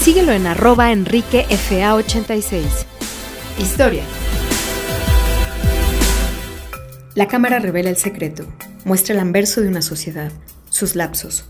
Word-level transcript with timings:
Síguelo 0.00 0.32
en 0.32 0.46
arroba 0.46 0.90
enriquefa86. 0.92 2.62
Historia. 3.58 4.02
La 7.14 7.28
cámara 7.28 7.58
revela 7.58 7.90
el 7.90 7.98
secreto, 7.98 8.46
muestra 8.86 9.12
el 9.12 9.20
anverso 9.20 9.60
de 9.60 9.68
una 9.68 9.82
sociedad, 9.82 10.32
sus 10.70 10.96
lapsos. 10.96 11.44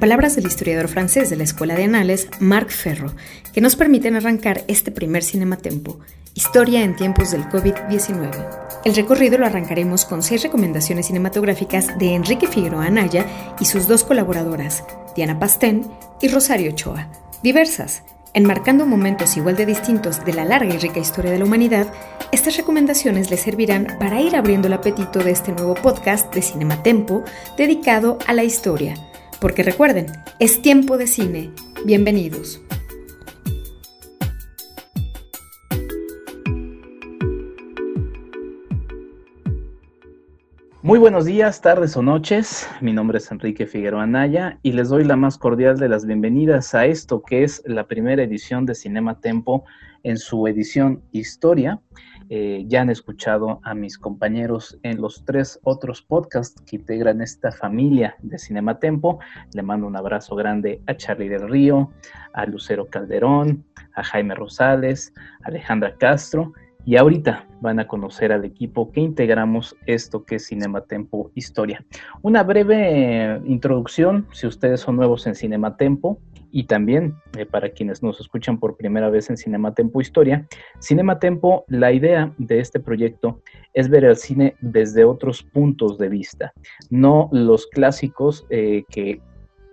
Palabras 0.00 0.36
del 0.36 0.46
historiador 0.46 0.88
francés 0.88 1.30
de 1.30 1.36
la 1.36 1.44
Escuela 1.44 1.74
de 1.74 1.84
Anales, 1.84 2.28
Marc 2.40 2.68
Ferro, 2.68 3.14
que 3.54 3.62
nos 3.62 3.74
permiten 3.74 4.16
arrancar 4.16 4.64
este 4.68 4.90
primer 4.90 5.24
cinematempo, 5.24 5.98
Historia 6.34 6.82
en 6.82 6.96
tiempos 6.96 7.30
del 7.30 7.44
COVID-19. 7.44 8.80
El 8.86 8.94
recorrido 8.94 9.36
lo 9.36 9.44
arrancaremos 9.44 10.06
con 10.06 10.22
seis 10.22 10.42
recomendaciones 10.42 11.06
cinematográficas 11.06 11.98
de 11.98 12.14
Enrique 12.14 12.46
Figueroa 12.46 12.86
Anaya 12.86 13.26
y 13.60 13.66
sus 13.66 13.86
dos 13.86 14.02
colaboradoras, 14.02 14.82
Diana 15.14 15.38
Pastén 15.38 15.90
y 16.22 16.28
Rosario 16.28 16.72
Ochoa. 16.72 17.08
Diversas, 17.42 18.02
enmarcando 18.32 18.86
momentos 18.86 19.36
igual 19.36 19.56
de 19.56 19.66
distintos 19.66 20.24
de 20.24 20.32
la 20.32 20.46
larga 20.46 20.74
y 20.74 20.78
rica 20.78 21.00
historia 21.00 21.30
de 21.30 21.38
la 21.38 21.44
humanidad, 21.44 21.92
estas 22.32 22.56
recomendaciones 22.56 23.30
les 23.30 23.40
servirán 23.40 23.98
para 23.98 24.22
ir 24.22 24.34
abriendo 24.34 24.68
el 24.68 24.72
apetito 24.72 25.18
de 25.18 25.32
este 25.32 25.52
nuevo 25.52 25.74
podcast 25.74 26.34
de 26.34 26.40
Cinematempo 26.40 27.24
dedicado 27.58 28.16
a 28.26 28.32
la 28.32 28.44
historia. 28.44 28.94
Porque 29.38 29.62
recuerden, 29.62 30.06
es 30.38 30.62
tiempo 30.62 30.96
de 30.96 31.08
cine. 31.08 31.50
Bienvenidos. 31.84 32.62
Muy 40.92 40.98
buenos 40.98 41.24
días, 41.24 41.62
tardes 41.62 41.96
o 41.96 42.02
noches. 42.02 42.68
Mi 42.82 42.92
nombre 42.92 43.16
es 43.16 43.32
Enrique 43.32 43.66
Figueroa 43.66 44.02
Anaya 44.02 44.58
y 44.62 44.72
les 44.72 44.90
doy 44.90 45.04
la 45.04 45.16
más 45.16 45.38
cordial 45.38 45.78
de 45.78 45.88
las 45.88 46.04
bienvenidas 46.04 46.74
a 46.74 46.84
esto 46.84 47.22
que 47.22 47.44
es 47.44 47.62
la 47.64 47.86
primera 47.86 48.22
edición 48.22 48.66
de 48.66 48.74
Cinema 48.74 49.18
Tempo 49.18 49.64
en 50.02 50.18
su 50.18 50.46
edición 50.46 51.02
Historia. 51.10 51.80
Eh, 52.28 52.64
ya 52.66 52.82
han 52.82 52.90
escuchado 52.90 53.60
a 53.64 53.74
mis 53.74 53.96
compañeros 53.96 54.78
en 54.82 55.00
los 55.00 55.24
tres 55.24 55.58
otros 55.62 56.02
podcasts 56.02 56.60
que 56.60 56.76
integran 56.76 57.22
esta 57.22 57.52
familia 57.52 58.14
de 58.20 58.38
Cinema 58.38 58.78
Tempo. 58.78 59.18
Le 59.54 59.62
mando 59.62 59.86
un 59.86 59.96
abrazo 59.96 60.36
grande 60.36 60.82
a 60.86 60.94
Charlie 60.94 61.30
del 61.30 61.48
Río, 61.48 61.90
a 62.34 62.44
Lucero 62.44 62.86
Calderón, 62.88 63.64
a 63.94 64.04
Jaime 64.04 64.34
Rosales, 64.34 65.14
a 65.42 65.48
Alejandra 65.48 65.96
Castro 65.96 66.52
y 66.84 66.96
ahorita 66.96 67.46
van 67.62 67.80
a 67.80 67.86
conocer 67.86 68.32
al 68.32 68.44
equipo 68.44 68.92
que 68.92 69.00
integramos 69.00 69.74
esto 69.86 70.24
que 70.24 70.34
es 70.34 70.48
Cinematempo 70.48 71.30
Historia. 71.34 71.84
Una 72.20 72.42
breve 72.42 73.40
introducción, 73.46 74.26
si 74.32 74.46
ustedes 74.46 74.80
son 74.80 74.96
nuevos 74.96 75.26
en 75.26 75.34
Cinematempo, 75.34 76.18
y 76.52 76.64
también 76.64 77.16
eh, 77.38 77.46
para 77.46 77.70
quienes 77.70 78.02
nos 78.02 78.20
escuchan 78.20 78.60
por 78.60 78.76
primera 78.76 79.08
vez 79.08 79.30
en 79.30 79.38
Cinematempo 79.38 80.02
Historia. 80.02 80.46
Cinematempo, 80.80 81.64
la 81.68 81.92
idea 81.92 82.34
de 82.36 82.60
este 82.60 82.78
proyecto 82.78 83.40
es 83.72 83.88
ver 83.88 84.04
el 84.04 84.16
cine 84.16 84.54
desde 84.60 85.04
otros 85.04 85.42
puntos 85.42 85.96
de 85.96 86.10
vista, 86.10 86.52
no 86.90 87.30
los 87.32 87.66
clásicos 87.68 88.46
eh, 88.50 88.84
que 88.90 89.22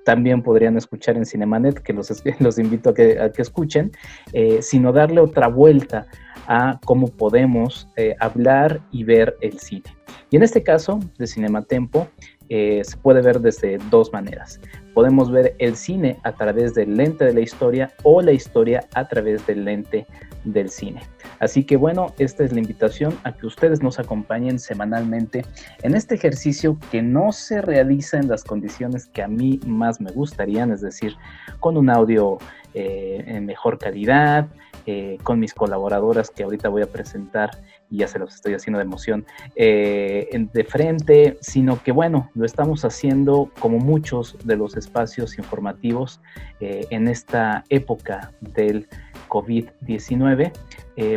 también 0.09 0.41
podrían 0.41 0.75
escuchar 0.75 1.17
en 1.17 1.25
Cinemanet, 1.27 1.83
que 1.83 1.93
los, 1.93 2.11
los 2.39 2.57
invito 2.57 2.89
a 2.89 2.93
que, 2.95 3.19
a 3.19 3.31
que 3.31 3.43
escuchen, 3.43 3.91
eh, 4.33 4.59
sino 4.59 4.91
darle 4.91 5.21
otra 5.21 5.47
vuelta 5.47 6.07
a 6.47 6.79
cómo 6.83 7.09
podemos 7.09 7.87
eh, 7.95 8.15
hablar 8.19 8.81
y 8.91 9.03
ver 9.03 9.37
el 9.41 9.59
cine. 9.59 9.83
Y 10.31 10.37
en 10.37 10.41
este 10.41 10.63
caso 10.63 10.99
de 11.19 11.27
Cinematempo 11.27 12.07
eh, 12.49 12.81
se 12.83 12.97
puede 12.97 13.21
ver 13.21 13.39
desde 13.39 13.77
dos 13.89 14.11
maneras. 14.11 14.59
Podemos 14.93 15.31
ver 15.31 15.55
el 15.59 15.75
cine 15.75 16.17
a 16.23 16.33
través 16.33 16.73
del 16.73 16.97
lente 16.97 17.25
de 17.25 17.33
la 17.33 17.41
historia 17.41 17.91
o 18.03 18.21
la 18.21 18.31
historia 18.31 18.87
a 18.95 19.07
través 19.07 19.45
del 19.45 19.65
lente 19.65 20.07
del 20.43 20.69
cine. 20.69 21.01
Así 21.39 21.63
que 21.63 21.77
bueno, 21.77 22.13
esta 22.17 22.43
es 22.43 22.51
la 22.51 22.59
invitación 22.59 23.17
a 23.23 23.33
que 23.33 23.45
ustedes 23.45 23.83
nos 23.83 23.99
acompañen 23.99 24.59
semanalmente 24.59 25.45
en 25.83 25.95
este 25.95 26.15
ejercicio 26.15 26.77
que 26.91 27.01
no 27.01 27.31
se 27.31 27.61
realiza 27.61 28.17
en 28.17 28.27
las 28.27 28.43
condiciones 28.43 29.05
que 29.05 29.21
a 29.21 29.27
mí 29.27 29.59
más 29.65 30.01
me 30.01 30.11
gustarían, 30.11 30.71
es 30.71 30.81
decir, 30.81 31.15
con 31.59 31.77
un 31.77 31.89
audio 31.89 32.39
eh, 32.73 33.23
en 33.27 33.45
mejor 33.45 33.77
calidad, 33.77 34.47
eh, 34.85 35.17
con 35.23 35.39
mis 35.39 35.53
colaboradoras 35.53 36.31
que 36.31 36.43
ahorita 36.43 36.69
voy 36.69 36.81
a 36.81 36.87
presentar 36.87 37.51
y 37.89 37.97
ya 37.97 38.07
se 38.07 38.19
los 38.19 38.35
estoy 38.35 38.53
haciendo 38.53 38.79
de 38.79 38.85
emoción 38.85 39.25
eh, 39.55 40.29
de 40.53 40.63
frente, 40.63 41.37
sino 41.41 41.81
que 41.81 41.91
bueno, 41.91 42.29
lo 42.35 42.45
estamos 42.45 42.85
haciendo 42.85 43.51
como 43.59 43.79
muchos 43.79 44.37
de 44.43 44.55
los 44.55 44.77
espacios 44.77 45.37
informativos 45.37 46.21
eh, 46.59 46.87
en 46.89 47.07
esta 47.07 47.63
época 47.69 48.31
del 48.41 48.87
COVID-19, 49.27 50.51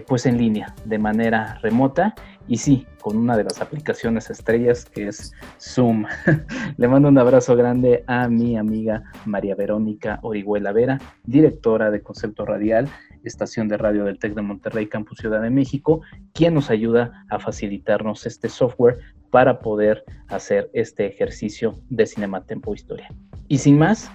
pues 0.07 0.27
en 0.27 0.39
línea, 0.39 0.77
de 0.85 0.97
manera 0.97 1.59
remota 1.61 2.15
y 2.49 2.59
sí, 2.59 2.87
con 3.01 3.17
una 3.17 3.37
de 3.37 3.45
las 3.45 3.61
aplicaciones 3.61 4.31
estrellas 4.31 4.85
que 4.85 5.09
es 5.09 5.33
Zoom. 5.61 6.07
Le 6.77 6.89
mando 6.89 7.09
un 7.09 7.19
abrazo 7.19 7.57
grande 7.57 8.05
a 8.07 8.29
mi 8.29 8.57
amiga 8.57 9.05
María 9.25 9.55
Verónica 9.55 10.19
Orihuela 10.23 10.73
Vera, 10.73 10.99
directora 11.25 11.91
de 11.91 12.03
Concepto 12.03 12.45
Radial 12.45 12.89
estación 13.25 13.69
de 13.69 13.77
radio 13.77 14.05
del 14.05 14.19
TEC 14.19 14.35
de 14.35 14.43
Monterrey, 14.43 14.87
Campus 14.87 15.19
Ciudad 15.19 15.43
de 15.43 15.51
México, 15.51 16.03
quien 16.33 16.55
nos 16.55 16.71
ayuda 16.71 17.25
a 17.29 17.39
facilitarnos 17.39 18.27
este 18.27 18.49
software 18.49 18.99
para 19.31 19.61
poder 19.61 20.05
hacer 20.29 20.71
este 20.75 21.07
ejercicio 21.07 21.79
de 21.89 22.07
Cinema 22.07 22.45
Tempo 22.45 22.75
Historia. 22.75 23.09
Y 23.49 23.59
sin 23.59 23.79
más, 23.79 24.11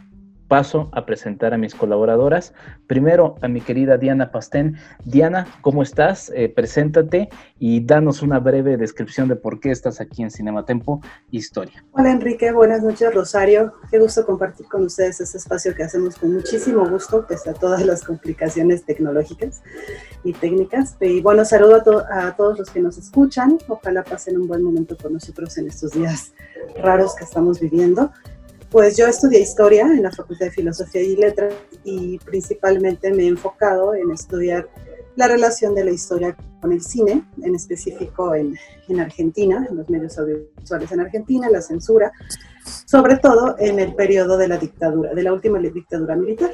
paso 0.48 0.90
a 0.94 1.06
presentar 1.06 1.54
a 1.54 1.58
mis 1.58 1.76
colaboradoras. 1.76 2.54
Primero 2.88 3.36
a 3.42 3.48
mi 3.48 3.62
querida 3.62 3.98
Diana 3.98 4.32
Pastén. 4.32 4.78
Diana, 5.06 5.48
¿cómo 5.62 5.84
estás? 5.84 6.32
Eh, 6.36 6.50
preséntate 6.50 7.30
y 7.60 7.86
danos 7.86 8.22
una 8.22 8.40
breve 8.40 8.78
descripción 8.78 9.28
de 9.28 9.36
por 9.36 9.60
qué 9.60 9.72
estás 9.72 10.00
aquí 10.00 10.24
en 10.24 10.32
Cinematempo 10.32 11.02
Historia. 11.32 11.84
Hola 11.92 12.12
Enrique, 12.12 12.52
buenas 12.52 12.82
noches 12.82 13.14
Rosario. 13.14 13.74
Qué 13.92 14.00
gusto 14.00 14.26
compartir 14.26 14.68
con 14.68 14.86
ustedes 14.86 15.20
este 15.22 15.38
espacio 15.38 15.76
que 15.76 15.84
hacemos 15.84 16.16
con 16.16 16.34
muchísimo 16.34 16.88
gusto, 16.88 17.26
pese 17.28 17.50
a 17.50 17.54
todas 17.54 17.86
las 17.86 18.04
complicaciones 18.04 18.86
tecnológicas 18.86 19.62
y 20.24 20.34
técnicas. 20.34 20.98
Y 21.02 21.22
bueno, 21.22 21.46
saludo 21.46 22.06
a, 22.10 22.28
a 22.28 22.36
todos 22.36 22.58
los 22.58 22.70
que 22.70 22.80
nos 22.80 22.98
escuchan. 22.98 23.58
Ojalá 23.68 24.04
pasen 24.04 24.38
un 24.40 24.48
buen 24.48 24.64
momento 24.64 24.98
con 25.02 25.14
nosotros 25.14 25.58
en 25.58 25.68
estos 25.68 25.92
días 25.92 26.34
raros 26.82 27.16
que 27.16 27.24
estamos 27.24 27.60
viviendo. 27.60 28.12
Pues 28.70 28.98
yo 28.98 29.08
estudié 29.08 29.40
historia 29.40 29.84
en 29.84 30.04
la 30.04 30.12
Facultad 30.12 30.48
de 30.48 30.52
Filosofía 30.52 31.02
y 31.02 31.16
Letras 31.16 31.54
y 31.86 32.20
principalmente 32.20 33.14
me 33.14 33.24
he 33.24 33.28
enfocado 33.28 33.96
en 33.96 34.12
estudiar 34.12 34.68
la 35.16 35.28
relación 35.28 35.74
de 35.74 35.84
la 35.84 35.92
historia 35.92 36.36
con 36.62 36.72
el 36.72 36.82
cine, 36.82 37.24
en 37.42 37.56
específico 37.56 38.36
en, 38.36 38.56
en, 38.88 39.00
Argentina, 39.00 39.66
en 39.70 39.78
los 39.78 39.90
medios 39.90 40.18
audiovisuales 40.20 40.92
en 40.92 41.00
Argentina, 41.00 41.50
la 41.50 41.62
censura, 41.62 42.12
sobre 42.86 43.18
todo 43.18 43.56
en 43.58 43.80
el 43.80 43.96
periodo 43.96 44.38
de 44.38 44.48
la 44.48 44.58
dictadura, 44.58 45.14
de 45.14 45.24
la 45.24 45.34
última 45.34 45.60
dictadura 45.60 46.16
militar. 46.16 46.52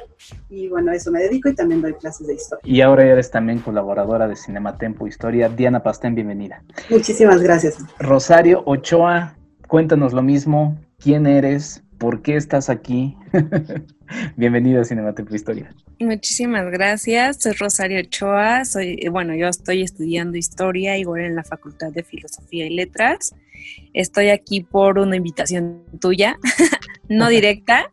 Y 0.49 0.69
bueno, 0.69 0.91
a 0.91 0.95
eso 0.95 1.11
me 1.11 1.19
dedico 1.19 1.49
y 1.49 1.55
también 1.55 1.81
doy 1.81 1.93
clases 1.93 2.27
de 2.27 2.35
historia. 2.35 2.61
Y 2.63 2.81
ahora 2.81 3.05
eres 3.05 3.31
también 3.31 3.59
colaboradora 3.59 4.27
de 4.27 4.35
Cinematempo 4.35 5.07
Historia. 5.07 5.49
Diana 5.49 5.83
Pastén, 5.83 6.15
bienvenida. 6.15 6.63
Muchísimas 6.89 7.41
gracias. 7.41 7.77
Rosario 7.99 8.63
Ochoa, 8.65 9.35
cuéntanos 9.67 10.13
lo 10.13 10.21
mismo. 10.21 10.77
¿Quién 10.99 11.27
eres? 11.27 11.83
¿Por 12.03 12.21
qué 12.21 12.35
estás 12.35 12.69
aquí? 12.69 13.15
Bienvenido 14.35 14.81
a 14.81 14.83
Cinemateca 14.83 15.33
Historia. 15.33 15.73
Muchísimas 16.01 16.69
gracias. 16.69 17.41
Soy 17.41 17.53
Rosario 17.53 18.01
Ochoa. 18.01 18.65
Soy, 18.65 19.07
bueno, 19.09 19.33
yo 19.35 19.47
estoy 19.47 19.83
estudiando 19.83 20.37
historia 20.37 20.97
igual 20.97 21.21
en 21.21 21.33
la 21.37 21.45
Facultad 21.45 21.93
de 21.93 22.03
Filosofía 22.03 22.65
y 22.65 22.71
Letras. 22.71 23.33
Estoy 23.93 24.31
aquí 24.31 24.59
por 24.59 24.99
una 24.99 25.15
invitación 25.15 25.85
tuya, 26.01 26.37
no 27.07 27.29
directa. 27.29 27.89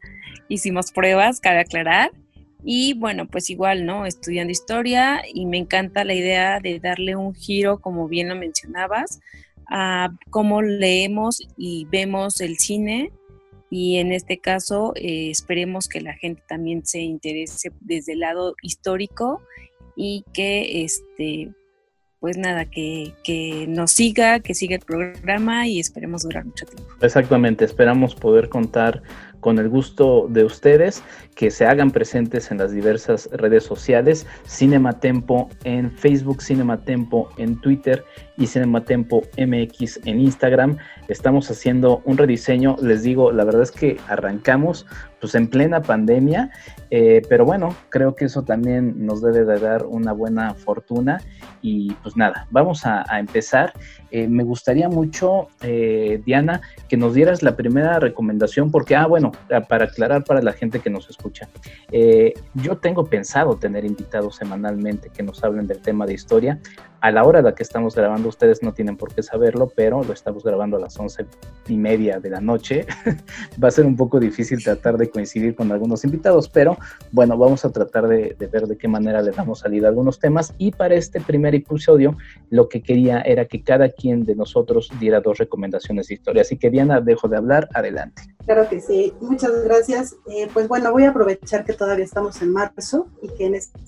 Hicimos 0.48 0.90
pruebas, 0.90 1.38
cabe 1.38 1.60
aclarar. 1.60 2.10
Y 2.64 2.94
bueno, 2.94 3.28
pues 3.28 3.48
igual, 3.48 3.86
¿no? 3.86 4.06
Estudiando 4.06 4.50
historia 4.50 5.22
y 5.32 5.46
me 5.46 5.58
encanta 5.58 6.02
la 6.02 6.14
idea 6.14 6.58
de 6.58 6.80
darle 6.80 7.14
un 7.14 7.32
giro, 7.32 7.78
como 7.78 8.08
bien 8.08 8.28
lo 8.28 8.34
mencionabas, 8.34 9.20
a 9.70 10.10
cómo 10.30 10.62
leemos 10.62 11.46
y 11.56 11.86
vemos 11.92 12.40
el 12.40 12.58
cine 12.58 13.12
y 13.70 13.98
en 13.98 14.12
este 14.12 14.38
caso 14.38 14.92
eh, 14.96 15.30
esperemos 15.30 15.88
que 15.88 16.00
la 16.00 16.14
gente 16.14 16.42
también 16.48 16.84
se 16.84 17.00
interese 17.00 17.70
desde 17.80 18.12
el 18.12 18.20
lado 18.20 18.54
histórico 18.62 19.40
y 19.96 20.24
que 20.32 20.82
este 20.84 21.52
pues 22.20 22.36
nada, 22.36 22.66
que, 22.66 23.14
que, 23.24 23.64
nos 23.66 23.92
siga, 23.92 24.40
que 24.40 24.54
siga 24.54 24.76
el 24.76 24.82
programa 24.82 25.66
y 25.66 25.80
esperemos 25.80 26.22
durar 26.22 26.44
mucho 26.44 26.66
tiempo. 26.66 26.92
Exactamente, 27.00 27.64
esperamos 27.64 28.14
poder 28.14 28.50
contar 28.50 29.02
con 29.40 29.58
el 29.58 29.68
gusto 29.68 30.26
de 30.28 30.44
ustedes, 30.44 31.02
que 31.34 31.50
se 31.50 31.64
hagan 31.64 31.90
presentes 31.90 32.50
en 32.50 32.58
las 32.58 32.72
diversas 32.72 33.28
redes 33.32 33.64
sociales, 33.64 34.26
Cinematempo 34.46 35.48
en 35.64 35.90
Facebook, 35.90 36.42
Cinematempo 36.42 37.30
en 37.38 37.58
Twitter 37.60 38.04
y 38.36 38.46
Cinematempo 38.46 39.22
MX 39.38 40.00
en 40.04 40.20
Instagram. 40.20 40.76
Estamos 41.10 41.50
haciendo 41.50 42.02
un 42.04 42.16
rediseño, 42.16 42.76
les 42.80 43.02
digo, 43.02 43.32
la 43.32 43.42
verdad 43.42 43.62
es 43.62 43.72
que 43.72 43.96
arrancamos 44.06 44.86
pues 45.20 45.34
en 45.34 45.48
plena 45.48 45.82
pandemia, 45.82 46.50
eh, 46.90 47.20
pero 47.28 47.44
bueno, 47.44 47.74
creo 47.88 48.14
que 48.14 48.26
eso 48.26 48.42
también 48.42 49.04
nos 49.04 49.20
debe 49.20 49.44
de 49.44 49.58
dar 49.58 49.84
una 49.86 50.12
buena 50.12 50.54
fortuna. 50.54 51.20
Y 51.62 51.92
pues 51.94 52.16
nada, 52.16 52.46
vamos 52.50 52.86
a, 52.86 53.04
empezar. 53.18 53.72
Eh, 54.12 54.28
me 54.28 54.44
gustaría 54.44 54.88
mucho, 54.88 55.48
eh, 55.62 56.22
Diana, 56.24 56.60
que 56.88 56.96
nos 56.96 57.12
dieras 57.12 57.42
la 57.42 57.56
primera 57.56 57.98
recomendación, 57.98 58.70
porque, 58.70 58.94
ah, 58.94 59.06
bueno, 59.06 59.32
para 59.68 59.86
aclarar 59.86 60.22
para 60.22 60.40
la 60.40 60.52
gente 60.52 60.78
que 60.78 60.90
nos 60.90 61.10
escucha, 61.10 61.48
yo 62.54 62.78
tengo 62.78 63.04
pensado 63.04 63.56
tener 63.56 63.84
invitados 63.84 64.36
semanalmente 64.36 65.10
que 65.10 65.24
nos 65.24 65.42
hablen 65.42 65.66
del 65.66 65.80
tema 65.80 66.06
de 66.06 66.14
historia 66.14 66.60
a 67.00 67.10
la 67.10 67.24
hora 67.24 67.38
de 67.38 67.44
la 67.44 67.54
que 67.54 67.62
estamos 67.62 67.94
grabando, 67.94 68.28
ustedes 68.28 68.62
no 68.62 68.72
tienen 68.72 68.96
por 68.96 69.14
qué 69.14 69.22
saberlo, 69.22 69.70
pero 69.74 70.04
lo 70.04 70.12
estamos 70.12 70.44
grabando 70.44 70.76
a 70.76 70.80
las 70.80 70.98
once 70.98 71.24
y 71.66 71.76
media 71.76 72.20
de 72.20 72.30
la 72.30 72.40
noche. 72.40 72.86
Va 73.62 73.68
a 73.68 73.70
ser 73.70 73.86
un 73.86 73.96
poco 73.96 74.20
difícil 74.20 74.62
tratar 74.62 74.98
de 74.98 75.08
coincidir 75.08 75.54
con 75.54 75.72
algunos 75.72 76.04
invitados, 76.04 76.48
pero 76.48 76.76
bueno, 77.12 77.36
vamos 77.38 77.64
a 77.64 77.70
tratar 77.70 78.06
de, 78.08 78.36
ver 78.38 78.66
de 78.66 78.76
qué 78.76 78.88
manera 78.88 79.22
le 79.22 79.30
damos 79.30 79.60
salida 79.60 79.86
a 79.86 79.90
algunos 79.90 80.18
temas. 80.18 80.54
Y 80.58 80.72
para 80.72 80.94
este 80.94 81.20
primer 81.20 81.54
episodio, 81.54 82.16
lo 82.50 82.68
que 82.68 82.82
quería 82.82 83.20
era 83.22 83.46
que 83.46 83.62
cada 83.62 83.88
quien 83.88 84.24
de 84.24 84.34
nosotros 84.34 84.90
diera 85.00 85.20
dos 85.20 85.38
recomendaciones 85.38 86.08
de 86.08 86.14
historia. 86.14 86.42
Así 86.42 86.58
que 86.58 86.70
Diana, 86.70 87.00
dejo 87.00 87.28
de 87.28 87.36
hablar, 87.36 87.68
adelante. 87.74 88.22
Claro 88.44 88.68
que 88.68 88.80
sí, 88.80 89.12
muchas 89.20 89.52
gracias. 89.64 90.16
Eh, 90.26 90.48
pues 90.52 90.68
bueno, 90.68 90.92
voy 90.92 91.04
a 91.04 91.10
aprovechar 91.10 91.64
que 91.64 91.72
todavía 91.72 92.04
estamos 92.04 92.40
en 92.42 92.52
marzo 92.52 93.08
y 93.22 93.28
que 93.28 93.46
en 93.46 93.54
este, 93.54 93.78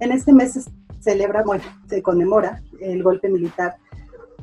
en 0.00 0.12
este 0.12 0.32
mes 0.32 0.68
celebra, 1.02 1.44
se 1.88 2.02
conmemora 2.02 2.62
el 2.80 3.02
golpe 3.02 3.28
militar 3.28 3.76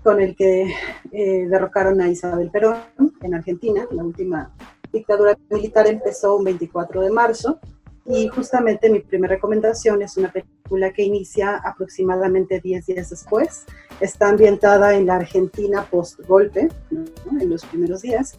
con 0.03 0.21
el 0.21 0.35
que 0.35 0.73
eh, 1.11 1.47
derrocaron 1.47 2.01
a 2.01 2.09
Isabel 2.09 2.49
Perón 2.51 2.77
en 3.21 3.33
Argentina. 3.33 3.87
La 3.91 4.03
última 4.03 4.53
dictadura 4.91 5.37
militar 5.49 5.87
empezó 5.87 6.35
un 6.37 6.45
24 6.45 7.01
de 7.01 7.11
marzo 7.11 7.59
y 8.05 8.27
justamente 8.27 8.89
mi 8.89 8.99
primera 8.99 9.35
recomendación 9.35 10.01
es 10.01 10.17
una 10.17 10.31
película 10.31 10.91
que 10.91 11.03
inicia 11.03 11.57
aproximadamente 11.57 12.59
10 12.59 12.85
días 12.85 13.09
después. 13.09 13.65
Está 13.99 14.29
ambientada 14.29 14.95
en 14.95 15.05
la 15.05 15.17
Argentina 15.17 15.85
post-golpe, 15.89 16.69
en 16.91 17.49
los 17.49 17.65
primeros 17.65 18.01
días, 18.01 18.37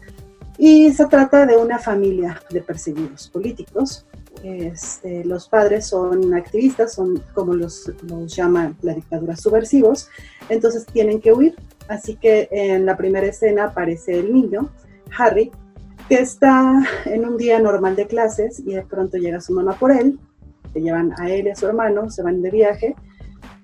y 0.57 0.91
se 0.91 1.05
trata 1.05 1.45
de 1.45 1.57
una 1.57 1.79
familia 1.79 2.41
de 2.49 2.61
perseguidos 2.61 3.29
políticos 3.29 4.05
este, 4.43 5.23
los 5.25 5.47
padres 5.47 5.87
son 5.87 6.33
activistas, 6.33 6.93
son 6.93 7.21
como 7.33 7.53
los, 7.53 7.91
los 8.03 8.35
llama 8.35 8.73
la 8.81 8.93
dictadura 8.93 9.35
subversivos, 9.35 10.09
entonces 10.49 10.85
tienen 10.85 11.21
que 11.21 11.33
huir. 11.33 11.55
Así 11.87 12.15
que 12.15 12.47
en 12.51 12.85
la 12.85 12.95
primera 12.95 13.27
escena 13.27 13.65
aparece 13.65 14.19
el 14.19 14.33
niño, 14.33 14.69
Harry, 15.17 15.51
que 16.07 16.15
está 16.15 16.81
en 17.05 17.25
un 17.25 17.37
día 17.37 17.59
normal 17.59 17.95
de 17.95 18.07
clases 18.07 18.59
y 18.59 18.73
de 18.73 18.83
pronto 18.83 19.17
llega 19.17 19.41
su 19.41 19.53
mamá 19.53 19.73
por 19.73 19.91
él, 19.91 20.19
se 20.73 20.81
llevan 20.81 21.13
a 21.17 21.29
él 21.29 21.47
y 21.47 21.49
a 21.51 21.55
su 21.55 21.67
hermano, 21.67 22.09
se 22.09 22.23
van 22.23 22.41
de 22.41 22.51
viaje 22.51 22.95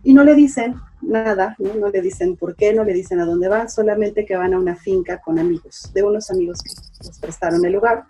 y 0.03 0.13
no 0.13 0.23
le 0.23 0.35
dicen 0.35 0.75
nada, 1.01 1.55
¿no? 1.59 1.73
¿no? 1.75 1.89
le 1.89 2.01
dicen 2.01 2.35
por 2.35 2.55
qué, 2.55 2.73
no 2.73 2.83
le 2.83 2.93
dicen 2.93 3.19
a 3.19 3.25
dónde 3.25 3.47
van, 3.47 3.69
solamente 3.69 4.25
que 4.25 4.35
van 4.35 4.53
a 4.53 4.59
una 4.59 4.75
finca 4.75 5.19
con 5.19 5.39
amigos, 5.39 5.91
de 5.93 6.03
unos 6.03 6.29
amigos 6.31 6.61
que 6.61 6.71
les 7.05 7.19
prestaron 7.19 7.65
el 7.65 7.73
lugar. 7.73 8.05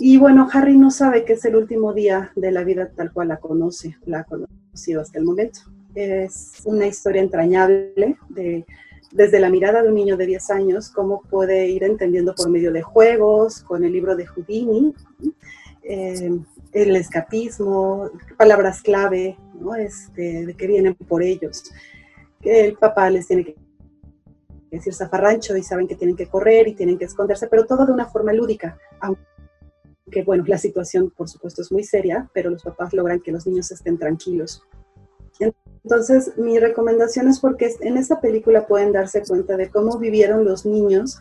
Y 0.00 0.16
bueno, 0.16 0.48
Harry 0.52 0.76
no 0.76 0.90
sabe 0.90 1.24
que 1.24 1.32
es 1.32 1.44
el 1.44 1.56
último 1.56 1.92
día 1.92 2.30
de 2.36 2.52
la 2.52 2.62
vida 2.62 2.88
tal 2.94 3.12
cual 3.12 3.28
la 3.28 3.38
conoce, 3.38 3.96
la 4.06 4.20
ha 4.20 4.24
conocido 4.24 5.00
hasta 5.00 5.18
el 5.18 5.24
momento. 5.24 5.60
Es 5.94 6.62
una 6.64 6.86
historia 6.86 7.20
entrañable 7.20 8.16
de, 8.28 8.64
desde 9.10 9.40
la 9.40 9.50
mirada 9.50 9.82
de 9.82 9.88
un 9.88 9.96
niño 9.96 10.16
de 10.16 10.26
10 10.26 10.50
años, 10.50 10.90
cómo 10.90 11.22
puede 11.22 11.66
ir 11.68 11.82
entendiendo 11.82 12.34
por 12.34 12.48
medio 12.48 12.72
de 12.72 12.82
juegos, 12.82 13.62
con 13.62 13.82
el 13.84 13.92
libro 13.92 14.14
de 14.14 14.26
Houdini, 14.26 14.94
eh, 15.82 16.38
el 16.72 16.96
escapismo, 16.96 18.10
palabras 18.36 18.82
clave, 18.82 19.36
¿no? 19.58 19.74
este, 19.74 20.46
de 20.46 20.54
que 20.54 20.66
vienen 20.66 20.94
por 20.94 21.22
ellos. 21.22 21.64
Que 22.40 22.66
el 22.66 22.74
papá 22.74 23.10
les 23.10 23.26
tiene 23.26 23.44
que 23.44 23.56
decir 24.70 24.94
zafarrancho 24.94 25.56
y 25.56 25.62
saben 25.62 25.88
que 25.88 25.96
tienen 25.96 26.14
que 26.14 26.26
correr 26.26 26.68
y 26.68 26.74
tienen 26.74 26.98
que 26.98 27.06
esconderse, 27.06 27.48
pero 27.48 27.66
todo 27.66 27.86
de 27.86 27.92
una 27.92 28.06
forma 28.06 28.32
lúdica, 28.32 28.78
aunque 29.00 29.22
que 30.10 30.22
bueno, 30.22 30.44
la 30.46 30.58
situación 30.58 31.10
por 31.10 31.28
supuesto 31.28 31.62
es 31.62 31.72
muy 31.72 31.84
seria, 31.84 32.28
pero 32.32 32.50
los 32.50 32.62
papás 32.62 32.92
logran 32.92 33.20
que 33.20 33.32
los 33.32 33.46
niños 33.46 33.70
estén 33.70 33.98
tranquilos. 33.98 34.62
Entonces, 35.84 36.36
mi 36.36 36.58
recomendación 36.58 37.28
es 37.28 37.40
porque 37.40 37.72
en 37.80 37.96
esta 37.96 38.20
película 38.20 38.66
pueden 38.66 38.92
darse 38.92 39.22
cuenta 39.22 39.56
de 39.56 39.70
cómo 39.70 39.98
vivieron 39.98 40.44
los 40.44 40.66
niños 40.66 41.18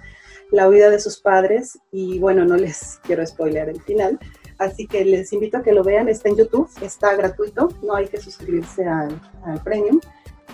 la 0.52 0.68
huida 0.68 0.90
de 0.90 1.00
sus 1.00 1.20
padres 1.20 1.78
y 1.92 2.20
bueno, 2.20 2.46
no 2.46 2.56
les 2.56 3.00
quiero 3.04 3.26
spoilear 3.26 3.70
el 3.70 3.82
final, 3.82 4.20
así 4.58 4.88
que 4.88 5.04
les 5.04 5.34
invito 5.34 5.58
a 5.58 5.64
que 5.64 5.74
lo 5.74 5.84
vean, 5.84 6.08
está 6.08 6.30
en 6.30 6.38
YouTube, 6.38 6.70
está 6.82 7.16
gratuito, 7.16 7.70
no 7.84 7.96
hay 7.96 8.08
que 8.08 8.20
suscribirse 8.20 8.86
al, 8.86 9.20
al 9.44 9.62
premium. 9.64 10.00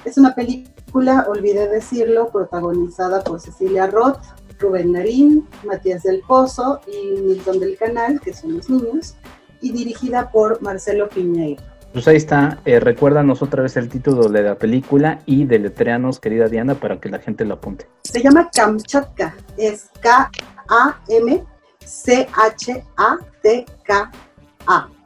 Es 0.04 0.18
una 0.18 0.36
película, 0.36 1.26
olvidé 1.30 1.70
decirlo, 1.70 2.30
protagonizada 2.30 3.24
por 3.24 3.40
Cecilia 3.40 3.88
Roth, 3.88 4.20
Rubén 4.63 4.94
Narín, 4.94 5.48
Matías 5.63 6.04
del 6.04 6.21
Pozo 6.21 6.80
y 6.88 7.21
Milton 7.21 7.60
del 7.60 7.77
Canal, 7.77 8.19
que 8.21 8.33
son 8.33 8.56
los 8.57 8.69
niños, 8.69 9.15
y 9.62 9.71
dirigida 9.71 10.31
por 10.31 10.62
Marcelo 10.62 11.10
Piñeiro. 11.10 11.62
Pues 11.92 12.07
ahí 12.07 12.15
está, 12.15 12.60
eh, 12.65 12.80
recuérdanos 12.80 13.44
otra 13.44 13.62
vez 13.62 13.77
el 13.77 13.88
título 13.88 14.27
de 14.27 14.42
la 14.42 14.56
película 14.56 15.19
y 15.27 15.45
deletreanos, 15.45 16.19
querida 16.19 16.48
Diana, 16.48 16.74
para 16.74 17.00
que 17.00 17.10
la 17.10 17.19
gente 17.19 17.45
lo 17.45 17.54
apunte. 17.54 17.88
Se 18.04 18.19
llama 18.19 18.50
Kamchatka, 18.51 19.36
es 19.57 19.92
K-A-M-C-H-A-T-K-A, 20.01 21.30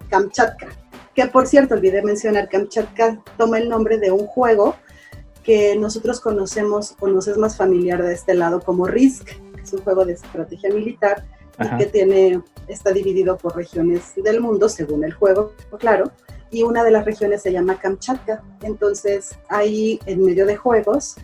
Kamchatka. 0.10 0.68
Que 1.14 1.26
por 1.28 1.46
cierto, 1.48 1.74
olvidé 1.74 2.02
mencionar, 2.04 2.48
Kamchatka 2.48 3.22
toma 3.38 3.58
el 3.58 3.68
nombre 3.68 3.98
de 3.98 4.12
un 4.12 4.26
juego 4.26 4.76
que 5.48 5.76
nosotros 5.78 6.20
conocemos, 6.20 6.92
conoces 7.00 7.38
más 7.38 7.56
familiar 7.56 8.04
de 8.04 8.14
este 8.14 8.34
lado 8.34 8.60
como 8.60 8.86
Risk, 8.86 9.30
es 9.68 9.74
un 9.74 9.84
juego 9.84 10.06
de 10.06 10.14
estrategia 10.14 10.70
militar 10.74 11.24
y 11.60 11.78
que 11.78 11.86
tiene, 11.88 12.42
está 12.68 12.92
dividido 12.92 13.38
por 13.38 13.56
regiones 13.56 14.14
del 14.16 14.40
mundo 14.40 14.70
según 14.70 15.04
el 15.04 15.14
juego, 15.14 15.54
claro, 15.80 16.12
y 16.52 16.64
una 16.64 16.84
de 16.84 16.92
las 16.92 17.04
regiones 17.04 17.42
se 17.42 17.52
llama 17.52 17.78
Kamchatka. 17.80 18.42
Entonces, 18.62 19.38
ahí 19.50 20.00
en 20.06 20.24
medio 20.24 20.46
de 20.46 20.56
juegos, 20.56 21.18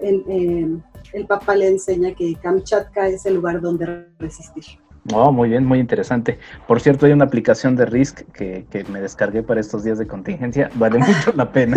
el 0.00 1.26
papá 1.26 1.56
le 1.56 1.68
enseña 1.68 2.14
que 2.14 2.34
Kamchatka 2.36 3.08
es 3.08 3.26
el 3.26 3.34
lugar 3.34 3.60
donde 3.60 4.06
resistir. 4.18 4.64
Oh, 5.12 5.32
muy 5.32 5.48
bien, 5.48 5.64
muy 5.64 5.80
interesante. 5.80 6.38
Por 6.68 6.80
cierto, 6.80 7.06
hay 7.06 7.12
una 7.12 7.24
aplicación 7.24 7.74
de 7.74 7.86
Risk 7.86 8.20
que, 8.32 8.66
que 8.70 8.84
me 8.84 9.00
descargué 9.00 9.42
para 9.42 9.60
estos 9.60 9.82
días 9.82 9.98
de 9.98 10.06
contingencia. 10.06 10.70
Vale 10.76 10.98
mucho 11.00 11.32
la 11.34 11.50
pena. 11.50 11.76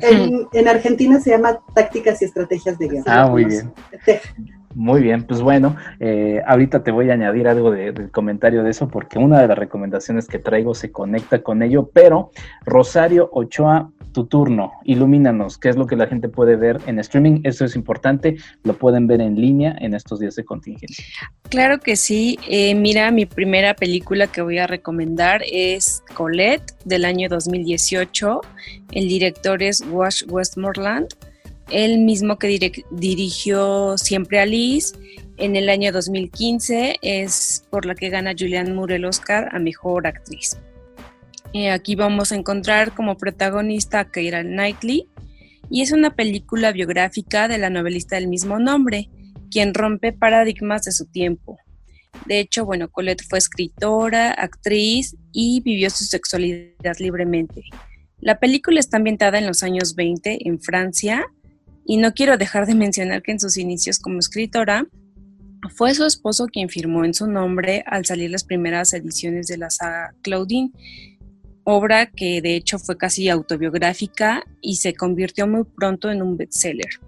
en, 0.00 0.48
en, 0.52 0.68
Argentina 0.68 1.20
se 1.20 1.30
llama 1.30 1.60
Tácticas 1.74 2.20
y 2.22 2.24
Estrategias 2.24 2.76
de 2.76 2.88
Guerra. 2.88 3.04
Ah, 3.06 3.28
muy 3.28 3.44
bien. 3.44 3.72
Muy 4.74 5.02
bien, 5.02 5.24
pues 5.24 5.40
bueno, 5.40 5.76
eh, 5.98 6.40
ahorita 6.46 6.84
te 6.84 6.92
voy 6.92 7.10
a 7.10 7.14
añadir 7.14 7.48
algo 7.48 7.72
de, 7.72 7.90
del 7.90 8.10
comentario 8.12 8.62
de 8.62 8.70
eso 8.70 8.86
porque 8.86 9.18
una 9.18 9.40
de 9.40 9.48
las 9.48 9.58
recomendaciones 9.58 10.28
que 10.28 10.38
traigo 10.38 10.74
se 10.74 10.92
conecta 10.92 11.42
con 11.42 11.64
ello, 11.64 11.90
pero 11.92 12.30
Rosario 12.64 13.28
Ochoa, 13.32 13.90
tu 14.12 14.26
turno, 14.26 14.72
ilumínanos, 14.84 15.58
¿qué 15.58 15.70
es 15.70 15.76
lo 15.76 15.86
que 15.86 15.96
la 15.96 16.06
gente 16.06 16.28
puede 16.28 16.54
ver 16.54 16.80
en 16.86 17.00
streaming? 17.00 17.40
Eso 17.42 17.64
es 17.64 17.74
importante, 17.74 18.36
lo 18.62 18.74
pueden 18.74 19.08
ver 19.08 19.20
en 19.20 19.34
línea 19.34 19.76
en 19.80 19.92
estos 19.92 20.20
días 20.20 20.36
de 20.36 20.44
contingencia. 20.44 21.04
Claro 21.48 21.80
que 21.80 21.96
sí, 21.96 22.38
eh, 22.48 22.76
mira, 22.76 23.10
mi 23.10 23.26
primera 23.26 23.74
película 23.74 24.28
que 24.28 24.40
voy 24.40 24.58
a 24.58 24.68
recomendar 24.68 25.42
es 25.50 26.04
Colette 26.14 26.74
del 26.84 27.04
año 27.04 27.28
2018, 27.28 28.40
el 28.92 29.08
director 29.08 29.64
es 29.64 29.84
Wash 29.90 30.22
Westmoreland 30.28 31.08
él 31.70 31.98
mismo 31.98 32.38
que 32.38 32.84
dirigió 32.90 33.96
Siempre 33.96 34.40
Alice 34.40 34.94
en 35.36 35.56
el 35.56 35.68
año 35.68 35.92
2015, 35.92 36.98
es 37.02 37.64
por 37.70 37.86
la 37.86 37.94
que 37.94 38.10
gana 38.10 38.34
Julianne 38.38 38.74
Moore 38.74 38.96
el 38.96 39.04
Oscar 39.04 39.48
a 39.52 39.58
Mejor 39.58 40.06
Actriz. 40.06 40.56
Eh, 41.52 41.70
aquí 41.70 41.96
vamos 41.96 42.30
a 42.30 42.36
encontrar 42.36 42.94
como 42.94 43.16
protagonista 43.16 44.00
a 44.00 44.10
Keira 44.10 44.42
Knightley 44.42 45.08
y 45.70 45.82
es 45.82 45.92
una 45.92 46.14
película 46.14 46.72
biográfica 46.72 47.48
de 47.48 47.58
la 47.58 47.70
novelista 47.70 48.16
del 48.16 48.28
mismo 48.28 48.58
nombre, 48.58 49.08
quien 49.50 49.74
rompe 49.74 50.12
paradigmas 50.12 50.84
de 50.84 50.92
su 50.92 51.06
tiempo. 51.06 51.58
De 52.26 52.40
hecho, 52.40 52.64
bueno, 52.64 52.90
Colette 52.90 53.24
fue 53.28 53.38
escritora, 53.38 54.32
actriz 54.32 55.16
y 55.32 55.60
vivió 55.62 55.90
su 55.90 56.04
sexualidad 56.04 56.96
libremente. 56.98 57.62
La 58.18 58.38
película 58.38 58.78
está 58.78 58.98
ambientada 58.98 59.38
en 59.38 59.46
los 59.46 59.62
años 59.62 59.94
20 59.94 60.46
en 60.46 60.60
Francia 60.60 61.26
y 61.90 61.96
no 61.96 62.14
quiero 62.14 62.38
dejar 62.38 62.66
de 62.66 62.76
mencionar 62.76 63.20
que 63.20 63.32
en 63.32 63.40
sus 63.40 63.56
inicios 63.56 63.98
como 63.98 64.20
escritora 64.20 64.86
fue 65.74 65.92
su 65.92 66.04
esposo 66.04 66.46
quien 66.46 66.68
firmó 66.68 67.04
en 67.04 67.14
su 67.14 67.26
nombre 67.26 67.82
al 67.84 68.06
salir 68.06 68.30
las 68.30 68.44
primeras 68.44 68.92
ediciones 68.92 69.48
de 69.48 69.58
la 69.58 69.70
saga 69.70 70.14
Claudine, 70.22 70.70
obra 71.64 72.06
que 72.06 72.40
de 72.42 72.54
hecho 72.54 72.78
fue 72.78 72.96
casi 72.96 73.28
autobiográfica 73.28 74.44
y 74.60 74.76
se 74.76 74.94
convirtió 74.94 75.48
muy 75.48 75.64
pronto 75.64 76.12
en 76.12 76.22
un 76.22 76.36
bestseller. 76.36 77.00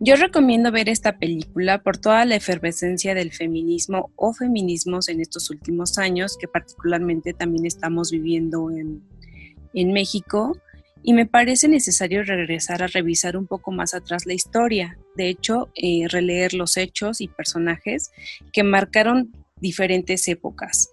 Yo 0.00 0.16
recomiendo 0.16 0.72
ver 0.72 0.88
esta 0.88 1.18
película 1.18 1.82
por 1.82 1.98
toda 1.98 2.24
la 2.24 2.36
efervescencia 2.36 3.14
del 3.14 3.32
feminismo 3.32 4.12
o 4.16 4.32
feminismos 4.32 5.10
en 5.10 5.20
estos 5.20 5.50
últimos 5.50 5.98
años, 5.98 6.38
que 6.40 6.48
particularmente 6.48 7.34
también 7.34 7.66
estamos 7.66 8.12
viviendo 8.12 8.70
en, 8.70 9.92
México, 9.92 10.56
y 11.02 11.12
me 11.12 11.26
parece 11.26 11.68
necesario 11.68 12.22
regresar 12.22 12.82
a 12.82 12.86
revisar 12.86 13.36
un 13.36 13.46
poco 13.46 13.72
más 13.72 13.94
atrás 13.94 14.26
la 14.26 14.34
historia, 14.34 14.98
de 15.16 15.28
hecho, 15.28 15.70
eh, 15.74 16.06
releer 16.08 16.54
los 16.54 16.76
hechos 16.76 17.20
y 17.20 17.28
personajes 17.28 18.12
que 18.52 18.62
marcaron 18.62 19.32
diferentes 19.60 20.26
épocas. 20.28 20.90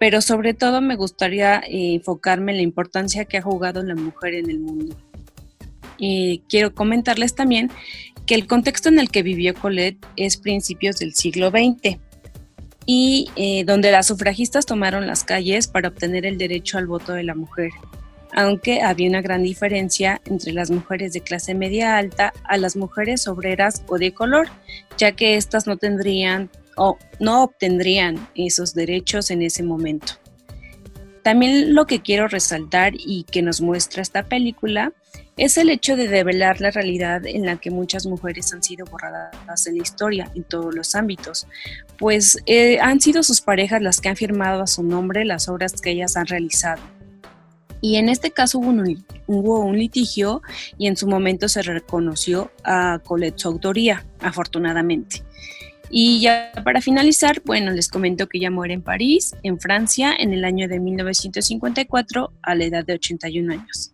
Pero 0.00 0.20
sobre 0.20 0.54
todo 0.54 0.80
me 0.80 0.96
gustaría 0.96 1.58
eh, 1.60 1.94
enfocarme 1.94 2.52
en 2.52 2.58
la 2.58 2.64
importancia 2.64 3.24
que 3.24 3.38
ha 3.38 3.42
jugado 3.42 3.82
la 3.82 3.94
mujer 3.94 4.34
en 4.34 4.50
el 4.50 4.58
mundo. 4.58 4.96
quiero 6.48 6.74
comentarles 6.74 7.34
también 7.34 7.70
que 8.26 8.34
el 8.34 8.46
contexto 8.46 8.88
en 8.88 8.98
el 8.98 9.10
que 9.10 9.22
vivió 9.22 9.54
Colette 9.54 10.04
es 10.16 10.36
principios 10.36 10.96
del 10.96 11.14
siglo 11.14 11.50
XX 11.50 11.98
y 12.86 13.30
eh, 13.36 13.64
donde 13.64 13.90
las 13.90 14.06
sufragistas 14.06 14.66
tomaron 14.66 15.06
las 15.06 15.24
calles 15.24 15.68
para 15.68 15.88
obtener 15.88 16.26
el 16.26 16.38
derecho 16.38 16.78
al 16.78 16.86
voto 16.86 17.12
de 17.12 17.22
la 17.22 17.34
mujer, 17.34 17.70
aunque 18.34 18.82
había 18.82 19.08
una 19.08 19.22
gran 19.22 19.42
diferencia 19.42 20.20
entre 20.24 20.52
las 20.52 20.70
mujeres 20.70 21.12
de 21.12 21.20
clase 21.20 21.54
media 21.54 21.96
alta 21.96 22.32
a 22.44 22.56
las 22.56 22.76
mujeres 22.76 23.28
obreras 23.28 23.82
o 23.88 23.98
de 23.98 24.12
color, 24.12 24.48
ya 24.96 25.12
que 25.12 25.36
éstas 25.36 25.66
no 25.66 25.76
tendrían 25.76 26.50
o 26.76 26.98
no 27.20 27.44
obtendrían 27.44 28.28
esos 28.34 28.74
derechos 28.74 29.30
en 29.30 29.42
ese 29.42 29.62
momento. 29.62 30.14
También 31.22 31.74
lo 31.74 31.86
que 31.86 32.00
quiero 32.00 32.26
resaltar 32.26 32.94
y 32.96 33.24
que 33.24 33.42
nos 33.42 33.60
muestra 33.60 34.02
esta 34.02 34.24
película 34.24 34.92
es 35.36 35.56
el 35.56 35.70
hecho 35.70 35.96
de 35.96 36.08
develar 36.08 36.60
la 36.60 36.70
realidad 36.70 37.24
en 37.26 37.46
la 37.46 37.56
que 37.56 37.70
muchas 37.70 38.06
mujeres 38.06 38.52
han 38.52 38.62
sido 38.62 38.84
borradas 38.86 39.66
en 39.66 39.76
la 39.76 39.82
historia, 39.82 40.30
en 40.34 40.42
todos 40.42 40.74
los 40.74 40.94
ámbitos, 40.94 41.46
pues 41.98 42.38
eh, 42.46 42.78
han 42.80 43.00
sido 43.00 43.22
sus 43.22 43.40
parejas 43.40 43.80
las 43.80 44.00
que 44.00 44.08
han 44.08 44.16
firmado 44.16 44.62
a 44.62 44.66
su 44.66 44.82
nombre 44.82 45.24
las 45.24 45.48
obras 45.48 45.80
que 45.80 45.90
ellas 45.90 46.16
han 46.16 46.26
realizado. 46.26 46.82
Y 47.82 47.96
en 47.96 48.08
este 48.08 48.30
caso 48.30 48.60
hubo 48.60 49.60
un, 49.60 49.76
litigio 49.76 50.40
y 50.78 50.86
en 50.86 50.96
su 50.96 51.08
momento 51.08 51.48
se 51.48 51.62
reconoció 51.62 52.52
a 52.62 53.00
Colette 53.04 53.40
su 53.40 53.48
autoría, 53.48 54.06
afortunadamente. 54.20 55.24
Y 55.90 56.20
ya 56.20 56.52
para 56.64 56.80
finalizar, 56.80 57.42
bueno, 57.44 57.72
les 57.72 57.88
comento 57.88 58.28
que 58.28 58.38
ella 58.38 58.52
muere 58.52 58.74
en 58.74 58.82
París, 58.82 59.34
en 59.42 59.58
Francia, 59.58 60.14
en 60.16 60.32
el 60.32 60.44
año 60.44 60.68
de 60.68 60.78
1954, 60.78 62.32
a 62.40 62.54
la 62.54 62.64
edad 62.64 62.86
de 62.86 62.94
81 62.94 63.52
años. 63.52 63.92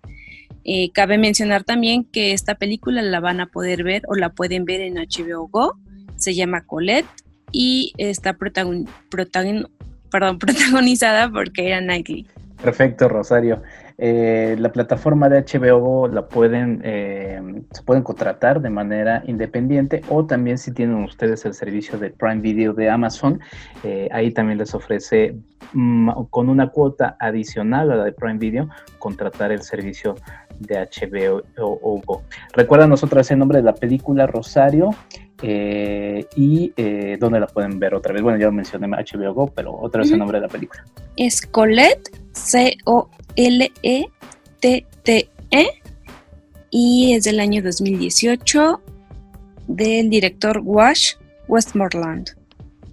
Eh, 0.65 0.91
cabe 0.93 1.17
mencionar 1.17 1.65
también 1.65 2.05
que 2.05 2.33
esta 2.33 2.57
película 2.57 3.01
la 3.01 3.21
van 3.21 3.41
a 3.41 3.47
poder 3.47 3.85
ver 3.85 4.03
o 4.07 4.17
la 4.17 4.35
pueden 4.35 4.67
ver 4.67 4.83
en 4.83 4.97
HBO 4.97 5.49
Go. 5.49 5.79
Se 6.17 6.35
llama 6.35 6.67
Colette 6.67 7.09
y 7.53 7.95
está 7.97 8.35
protagonizada 10.11 11.31
por 11.31 11.53
Keira 11.53 11.81
Knightley. 11.81 12.27
Perfecto, 12.63 13.09
Rosario. 13.09 13.63
Eh, 14.01 14.55
la 14.61 14.71
plataforma 14.71 15.29
de 15.29 15.43
HBO 15.43 16.07
la 16.07 16.29
pueden, 16.29 16.81
eh, 16.85 17.41
se 17.73 17.83
pueden 17.83 18.05
contratar 18.05 18.61
de 18.61 18.71
manera 18.71 19.25
independiente 19.27 20.03
o 20.09 20.25
también 20.25 20.57
si 20.57 20.73
tienen 20.73 21.03
ustedes 21.03 21.45
el 21.45 21.55
servicio 21.55 21.99
de 21.99 22.11
Prime 22.11 22.41
Video 22.41 22.73
de 22.73 22.91
Amazon, 22.91 23.41
eh, 23.83 24.09
ahí 24.13 24.31
también 24.31 24.59
les 24.59 24.73
ofrece 24.73 25.37
mm, 25.73 26.11
con 26.31 26.49
una 26.49 26.69
cuota 26.69 27.17
adicional 27.19 27.91
a 27.91 27.97
la 27.97 28.05
de 28.05 28.13
Prime 28.13 28.39
Video 28.39 28.69
contratar 29.01 29.51
el 29.51 29.63
servicio 29.63 30.15
de 30.61 30.77
HBO 30.77 31.43
o, 31.59 32.01
Go. 32.05 32.23
Recuerda 32.55 32.87
nosotros 32.87 33.29
el 33.33 33.39
nombre 33.41 33.59
de 33.59 33.65
la 33.65 33.75
película 33.75 34.29
Rosario 34.29 34.91
y 35.41 36.73
dónde 37.21 37.39
la 37.39 37.47
pueden 37.47 37.79
ver 37.79 37.95
otra 37.95 38.13
vez. 38.13 38.23
Bueno, 38.23 38.39
ya 38.41 38.47
lo 38.47 38.53
mencioné 38.53 38.89
HBO 38.89 39.35
Go, 39.35 39.47
pero 39.55 39.73
otra 39.73 40.01
vez 40.01 40.11
el 40.11 40.19
nombre 40.19 40.39
de 40.39 40.47
la 40.47 40.53
película. 40.53 40.85
Es 41.17 41.43
Colette, 41.43 42.11
C-O 42.39 43.09
L-E-T-T-E 43.37 44.09
-E, 45.51 45.67
y 46.71 47.15
es 47.15 47.25
del 47.25 47.41
año 47.41 47.63
2018 47.63 48.83
del 49.67 50.11
director 50.11 50.61
Wash 50.63 51.15
Westmoreland. 51.49 52.38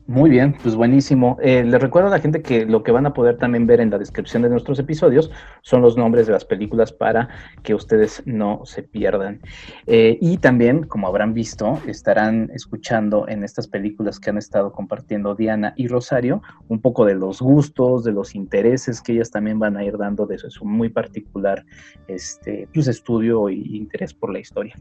Muy 0.08 0.30
bien, 0.30 0.56
pues 0.62 0.76
buenísimo. 0.76 1.36
Eh, 1.42 1.64
les 1.64 1.82
recuerdo 1.82 2.10
a 2.10 2.12
la 2.12 2.20
gente 2.20 2.44
que 2.44 2.68
lo 2.68 2.84
que 2.84 2.92
van 2.92 3.08
a 3.08 3.14
poder 3.14 3.38
también 3.38 3.66
ver 3.66 3.80
en 3.80 3.90
la 3.90 3.98
descripción 3.98 4.44
de 4.44 4.50
nuestros 4.50 4.78
episodios 4.78 5.32
son 5.64 5.82
los 5.82 5.98
nombres 5.98 6.28
de 6.28 6.34
las 6.34 6.46
películas 6.46 6.94
para 6.94 7.28
que 7.64 7.74
ustedes 7.74 8.22
no 8.24 8.62
se 8.66 8.84
pierdan. 8.84 9.42
Eh, 9.88 10.20
y 10.22 10.38
también, 10.38 10.84
como 10.84 11.08
habrán 11.08 11.34
visto, 11.34 11.82
estarán 11.88 12.52
escuchando 12.54 13.28
en 13.28 13.44
estas 13.44 13.68
películas 13.68 14.20
que 14.20 14.30
han 14.30 14.38
estado 14.38 14.72
compartiendo 14.74 15.34
Diana 15.34 15.74
y 15.76 15.88
Rosario 15.88 16.44
un 16.68 16.82
poco 16.82 17.04
de 17.04 17.16
los 17.16 17.42
gustos, 17.42 18.04
de 18.04 18.12
los 18.12 18.36
intereses 18.36 19.02
que 19.02 19.14
ellas 19.14 19.32
también 19.32 19.58
van 19.58 19.76
a 19.76 19.84
ir 19.84 19.98
dando 19.98 20.28
de 20.28 20.38
su 20.38 20.66
muy 20.66 20.90
particular 20.90 21.66
este, 22.08 22.70
pues, 22.72 22.88
estudio 22.88 23.50
e 23.50 23.54
interés 23.56 24.14
por 24.14 24.32
la 24.32 24.38
historia. 24.38 24.76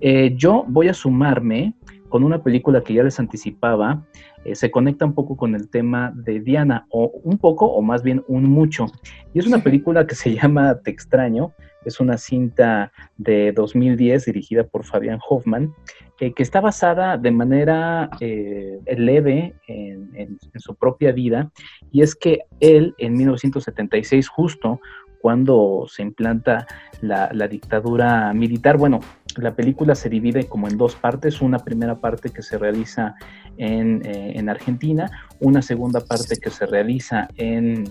Eh, 0.00 0.32
yo 0.36 0.64
voy 0.66 0.88
a 0.88 0.94
sumarme 0.94 1.74
con 2.10 2.24
una 2.24 2.42
película 2.42 2.82
que 2.82 2.92
ya 2.92 3.02
les 3.02 3.18
anticipaba, 3.18 4.04
eh, 4.44 4.54
se 4.54 4.70
conecta 4.70 5.06
un 5.06 5.14
poco 5.14 5.36
con 5.36 5.54
el 5.54 5.70
tema 5.70 6.12
de 6.14 6.40
Diana, 6.40 6.86
o 6.90 7.10
un 7.24 7.38
poco, 7.38 7.66
o 7.66 7.80
más 7.80 8.02
bien 8.02 8.22
un 8.28 8.44
mucho. 8.44 8.86
Y 9.32 9.38
es 9.38 9.46
una 9.46 9.62
película 9.62 10.06
que 10.06 10.14
se 10.14 10.34
llama 10.34 10.80
Te 10.82 10.90
extraño, 10.90 11.52
es 11.86 11.98
una 11.98 12.18
cinta 12.18 12.92
de 13.16 13.52
2010 13.52 14.26
dirigida 14.26 14.64
por 14.64 14.84
Fabián 14.84 15.18
Hoffman, 15.26 15.72
eh, 16.20 16.34
que 16.34 16.42
está 16.42 16.60
basada 16.60 17.16
de 17.16 17.30
manera 17.30 18.10
eh, 18.20 18.78
leve 18.98 19.54
en, 19.66 20.10
en, 20.14 20.38
su 20.56 20.74
propia 20.74 21.12
vida, 21.12 21.50
y 21.90 22.02
es 22.02 22.14
que 22.14 22.40
él 22.60 22.94
en 22.98 23.14
1976, 23.14 24.28
justo 24.28 24.80
cuando 25.20 25.86
se 25.88 26.02
implanta 26.02 26.66
la, 27.00 27.28
dictadura 27.48 28.32
militar. 28.32 28.76
Bueno, 28.76 29.00
la 29.38 29.54
película 29.54 29.94
se 29.94 30.08
divide 30.08 30.44
como 30.44 30.68
en 30.68 30.76
dos 30.76 30.94
partes, 30.94 31.40
una 31.40 31.58
primera 31.58 31.96
parte 32.00 32.30
que 32.30 32.42
se 32.42 32.58
realiza 32.58 33.14
en, 33.56 34.02
eh, 34.04 34.44
Argentina, 34.48 35.10
una 35.38 35.62
segunda 35.62 36.00
parte 36.00 36.36
que 36.36 36.50
se 36.50 36.66
realiza 36.66 37.28
en, 37.36 37.84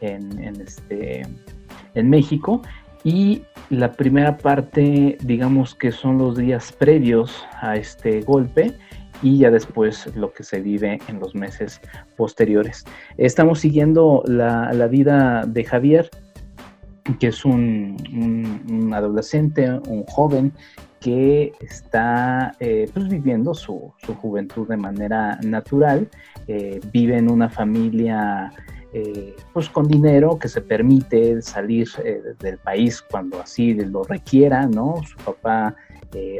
este, 0.00 1.22
en 1.94 2.10
México. 2.10 2.62
Y 3.04 3.42
la 3.70 3.92
primera 3.92 4.36
parte, 4.36 5.16
digamos 5.22 5.74
que 5.74 5.92
son 5.92 6.18
los 6.18 6.36
días 6.36 6.72
previos 6.72 7.44
a 7.60 7.76
este 7.76 8.20
golpe 8.20 8.76
y 9.22 9.38
ya 9.38 9.50
después 9.50 10.14
lo 10.16 10.32
que 10.32 10.42
se 10.42 10.60
vive 10.60 10.98
en 11.08 11.20
los 11.20 11.34
meses 11.34 11.80
posteriores. 12.16 12.84
Estamos 13.16 13.60
siguiendo 13.60 14.22
la, 14.26 14.72
la 14.72 14.86
vida 14.88 15.44
de 15.46 15.64
Javier, 15.64 16.10
que 17.18 17.28
es 17.28 17.44
un, 17.44 18.90
adolescente, 18.94 19.70
un 19.70 20.04
joven 20.04 20.52
que 21.00 21.52
está 21.60 22.54
eh, 22.60 22.88
pues, 22.92 23.08
viviendo 23.08 23.54
su, 23.54 23.92
juventud 24.20 24.68
de 24.68 24.76
manera 24.76 25.38
natural, 25.42 26.08
eh, 26.46 26.80
vive 26.92 27.16
en 27.16 27.30
una 27.30 27.48
familia 27.48 28.52
eh, 28.92 29.34
pues 29.52 29.68
con 29.68 29.88
dinero 29.88 30.38
que 30.38 30.48
se 30.48 30.60
permite 30.60 31.40
salir 31.42 31.88
del 32.38 32.58
país 32.58 33.02
cuando 33.02 33.40
así 33.40 33.74
lo 33.74 34.04
requiera, 34.04 34.66
¿no? 34.66 34.96
Su 35.04 35.16
papá 35.24 35.74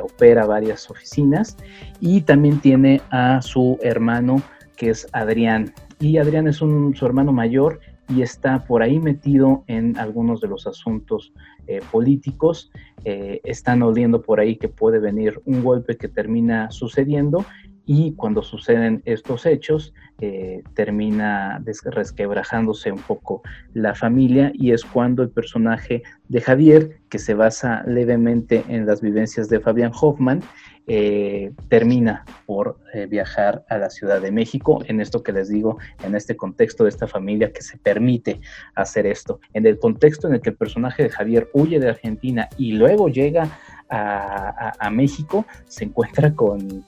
opera 0.03 0.45
varias 0.45 0.91
oficinas 0.91 1.57
y 1.99 2.21
también 2.21 2.61
tiene 2.61 3.01
a 3.11 3.41
su 3.41 3.79
hermano 3.83 4.43
que 4.77 4.91
es 4.91 5.07
Adrián. 5.13 5.73
Y 5.99 6.19
Adrián 6.19 6.47
es 6.47 6.57
su 6.57 6.93
hermano 7.01 7.33
mayor 7.33 7.81
y 8.09 8.23
está 8.23 8.65
por 8.65 8.83
ahí 8.83 8.99
metido 8.99 9.65
en 9.67 9.97
algunos 9.99 10.41
de 10.41 10.49
los 10.49 10.67
asuntos 10.67 11.33
eh, 11.67 11.81
políticos. 11.91 12.71
Eh, 13.05 13.41
están 13.45 13.83
oliendo 13.83 14.23
por 14.23 14.41
ahí 14.41 14.57
que 14.57 14.69
puede 14.69 14.99
venir 14.99 15.41
un 15.45 15.63
golpe 15.63 15.97
que 15.97 16.09
termina 16.09 16.71
sucediendo 16.71 17.45
y 17.87 18.15
cuando 18.15 18.43
suceden 18.43 19.03
estos 19.05 19.47
hechos 19.47 19.93
eh, 20.21 20.63
termina 20.75 21.63
resquebrajándose 21.85 22.93
un 22.93 23.01
poco 23.01 23.43
la 23.75 23.95
familia 23.95 24.53
y 24.55 24.73
es 24.73 24.85
cuando 24.85 25.23
el 25.23 25.31
personaje 25.31 26.03
de 26.29 26.41
Javier, 26.41 27.01
que 27.09 27.19
se 27.19 27.35
basa 27.35 27.83
levemente 27.87 28.65
en 28.69 28.87
las 28.87 29.01
vivencias 29.01 29.49
de 29.49 29.61
Fabián 29.61 29.93
Hoffman, 30.01 30.43
eh, 30.87 31.53
termina 31.69 32.25
por 32.47 32.79
eh, 32.93 33.07
viajar 33.07 33.65
a 33.69 33.79
la 33.79 33.91
Ciudad 33.91 34.21
de 34.21 34.33
México, 34.33 34.83
en 34.87 35.01
esto 35.01 35.23
que 35.23 35.33
les 35.33 35.49
digo, 35.49 35.79
en 36.05 36.15
este 36.17 36.37
contexto 36.37 36.85
de 36.85 36.91
esta 36.91 37.07
familia 37.07 37.53
que 37.53 37.63
se 37.63 37.79
permite 37.79 38.41
hacer 38.75 39.07
esto, 39.07 39.41
en 39.53 39.67
el 39.67 39.79
contexto 39.79 40.27
en 40.27 40.35
el 40.35 40.41
que 40.41 40.51
el 40.51 40.57
personaje 40.57 41.05
de 41.05 41.11
Javier 41.11 41.49
huye 41.53 41.79
de 41.79 41.91
Argentina 41.91 42.49
y 42.59 42.73
luego 42.73 43.09
llega 43.09 43.49
a, 43.93 44.91
México, 44.91 45.45
se 45.67 45.85
encuentra 45.85 46.35
con, 46.35 46.85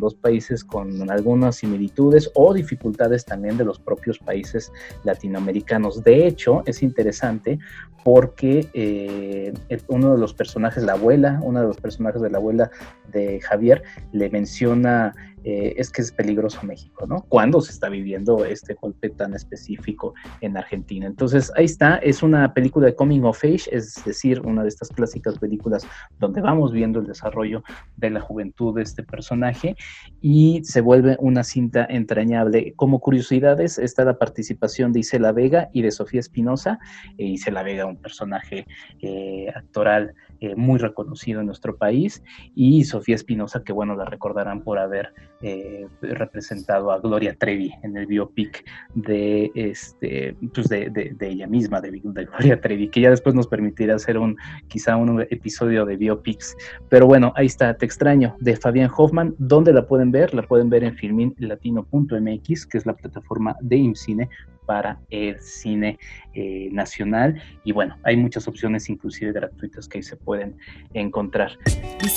dos 0.00 0.14
países 0.14 0.64
con 0.64 1.10
algunas 1.10 1.56
similitudes 1.56 2.30
o 2.34 2.54
dificultades 2.54 3.24
también 3.24 3.56
de 3.56 3.64
los 3.64 3.78
propios 3.78 4.18
países 4.18 4.72
latinoamericanos. 5.02 6.04
De 6.04 6.26
hecho, 6.26 6.62
es 6.66 6.82
interesante 6.82 7.58
porque 8.04 8.68
eh, 8.74 9.52
uno 9.88 10.12
de 10.12 10.18
los 10.18 10.34
personajes, 10.34 10.84
la 10.84 10.92
abuela, 10.92 11.40
uno 11.42 11.60
de 11.60 11.66
los 11.66 11.78
personajes 11.78 12.22
de 12.22 12.30
la 12.30 12.38
abuela 12.38 12.70
de 13.10 13.40
Javier, 13.40 13.82
le 14.12 14.28
menciona 14.30 15.14
eh, 15.44 15.74
es 15.76 15.90
que 15.90 16.02
es 16.02 16.10
peligroso 16.10 16.60
México, 16.64 17.06
¿no? 17.06 17.22
Cuando 17.28 17.60
se 17.60 17.70
está 17.70 17.88
viviendo 17.88 18.44
este 18.44 18.74
golpe 18.74 19.10
tan 19.10 19.34
específico 19.34 20.14
en 20.40 20.56
Argentina. 20.56 21.06
Entonces, 21.06 21.52
ahí 21.56 21.66
está, 21.66 21.96
es 21.96 22.22
una 22.22 22.54
película 22.54 22.86
de 22.86 22.94
coming 22.94 23.22
of 23.24 23.44
age, 23.44 23.64
es 23.70 24.02
decir, 24.04 24.40
una 24.40 24.62
de 24.62 24.68
estas 24.68 24.88
clásicas 24.88 25.38
películas 25.38 25.86
donde 26.18 26.40
vamos 26.40 26.72
viendo 26.72 27.00
el 27.00 27.06
desarrollo 27.06 27.62
de 27.96 28.10
la 28.10 28.20
juventud 28.20 28.74
de 28.74 28.82
este 28.82 29.02
personaje 29.02 29.76
y 30.20 30.62
se 30.64 30.80
vuelve 30.80 31.16
una 31.20 31.44
cinta 31.44 31.86
entrañable. 31.90 32.72
Como 32.76 33.00
curiosidades, 33.00 33.78
está 33.78 34.04
la 34.04 34.18
participación 34.18 34.92
de 34.92 35.00
Isela 35.00 35.32
Vega 35.32 35.68
y 35.72 35.82
de 35.82 35.90
Sofía 35.90 36.20
Espinosa. 36.20 36.78
Eh, 37.18 37.26
Isela 37.26 37.62
Vega, 37.62 37.86
un 37.86 37.96
personaje 37.96 38.66
eh, 39.02 39.52
actoral 39.54 40.14
eh, 40.44 40.54
muy 40.56 40.78
reconocido 40.78 41.40
en 41.40 41.46
nuestro 41.46 41.76
país, 41.78 42.22
y 42.54 42.84
Sofía 42.84 43.14
Espinosa, 43.14 43.64
que 43.64 43.72
bueno, 43.72 43.96
la 43.96 44.04
recordarán 44.04 44.60
por 44.62 44.78
haber 44.78 45.14
eh, 45.40 45.86
representado 46.02 46.92
a 46.92 46.98
Gloria 47.00 47.34
Trevi 47.34 47.72
en 47.82 47.96
el 47.96 48.04
biopic 48.06 48.62
de, 48.94 49.50
este, 49.54 50.36
pues 50.52 50.68
de, 50.68 51.16
ella 51.18 51.46
misma, 51.46 51.80
de, 51.80 51.98
Gloria 52.00 52.60
Trevi, 52.60 52.88
que 52.88 53.00
ya 53.00 53.08
después 53.08 53.34
nos 53.34 53.46
permitirá 53.46 53.94
hacer 53.94 54.18
un 54.18 54.36
quizá 54.68 54.98
un 54.98 55.22
episodio 55.22 55.86
de 55.86 55.96
biopics. 55.96 56.54
Pero 56.90 57.06
bueno, 57.06 57.32
ahí 57.36 57.46
está, 57.46 57.72
Te 57.78 57.86
extraño, 57.86 58.36
de 58.40 58.54
Fabián 58.54 58.90
Hoffman. 58.94 59.34
¿Dónde 59.38 59.72
la 59.72 59.86
pueden 59.86 60.10
ver? 60.10 60.34
La 60.34 60.42
pueden 60.42 60.68
ver 60.68 60.84
en 60.84 60.94
filminlatino.mx, 60.94 62.66
que 62.66 62.76
es 62.76 62.84
la 62.84 62.94
plataforma 62.94 63.56
de 63.62 63.76
IMCINE 63.76 64.28
para 64.66 64.98
el 65.10 65.40
cine 65.40 65.98
eh, 66.34 66.68
nacional. 66.72 67.40
Y 67.64 67.72
bueno, 67.72 67.96
hay 68.02 68.16
muchas 68.16 68.48
opciones, 68.48 68.88
inclusive 68.88 69.32
gratuitas, 69.32 69.86
que 69.88 70.02
se 70.02 70.16
pueden 70.16 70.56
encontrar. 70.92 71.52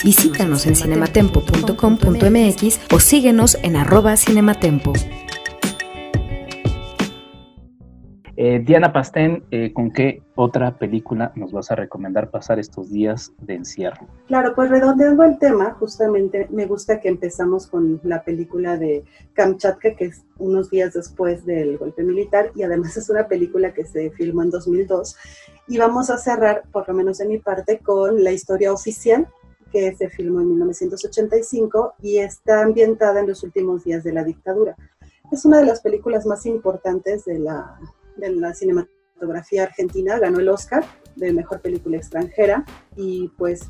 Visítanos 0.03 0.65
en 0.65 0.75
cinematempo.com.mx 0.75 2.93
o 2.93 2.99
síguenos 2.99 3.57
en 3.63 3.75
arroba 3.75 4.17
cinematempo. 4.17 4.93
Eh, 8.39 8.59
Diana 8.63 8.93
Pastén, 8.93 9.43
eh, 9.49 9.73
¿con 9.73 9.91
qué 9.91 10.21
otra 10.35 10.77
película 10.77 11.31
nos 11.33 11.51
vas 11.51 11.71
a 11.71 11.75
recomendar 11.75 12.29
pasar 12.29 12.59
estos 12.59 12.91
días 12.91 13.33
de 13.39 13.55
encierro? 13.55 14.07
Claro, 14.27 14.53
pues 14.53 14.69
redondeando 14.69 15.23
el 15.23 15.39
tema, 15.39 15.73
justamente 15.79 16.47
me 16.51 16.67
gusta 16.67 16.99
que 16.99 17.07
empezamos 17.07 17.65
con 17.65 17.99
la 18.03 18.23
película 18.23 18.77
de 18.77 19.03
Kamchatka, 19.33 19.95
que 19.95 20.05
es 20.05 20.23
unos 20.37 20.69
días 20.69 20.93
después 20.93 21.47
del 21.47 21.79
golpe 21.79 22.03
militar, 22.03 22.51
y 22.53 22.61
además 22.61 22.95
es 22.95 23.09
una 23.09 23.27
película 23.27 23.73
que 23.73 23.85
se 23.85 24.11
filmó 24.11 24.43
en 24.43 24.51
2002. 24.51 25.15
Y 25.67 25.79
vamos 25.79 26.11
a 26.11 26.19
cerrar, 26.19 26.61
por 26.71 26.87
lo 26.87 26.93
menos 26.93 27.17
de 27.17 27.27
mi 27.27 27.39
parte, 27.39 27.79
con 27.79 28.23
la 28.23 28.31
historia 28.31 28.71
oficial 28.71 29.27
que 29.71 29.95
se 29.95 30.09
filmó 30.09 30.41
en 30.41 30.49
1985 30.49 31.95
y 32.03 32.19
está 32.19 32.61
ambientada 32.61 33.19
en 33.19 33.27
los 33.27 33.41
últimos 33.41 33.83
días 33.83 34.03
de 34.03 34.13
la 34.13 34.23
dictadura. 34.23 34.75
Es 35.31 35.43
una 35.43 35.57
de 35.57 35.65
las 35.65 35.81
películas 35.81 36.27
más 36.27 36.45
importantes 36.45 37.25
de 37.25 37.39
la 37.39 37.79
de 38.17 38.31
la 38.31 38.53
cinematografía 38.53 39.63
argentina, 39.63 40.19
ganó 40.19 40.39
el 40.39 40.49
Oscar 40.49 40.83
de 41.15 41.33
Mejor 41.33 41.61
Película 41.61 41.97
Extranjera 41.97 42.65
y 42.95 43.29
pues 43.37 43.69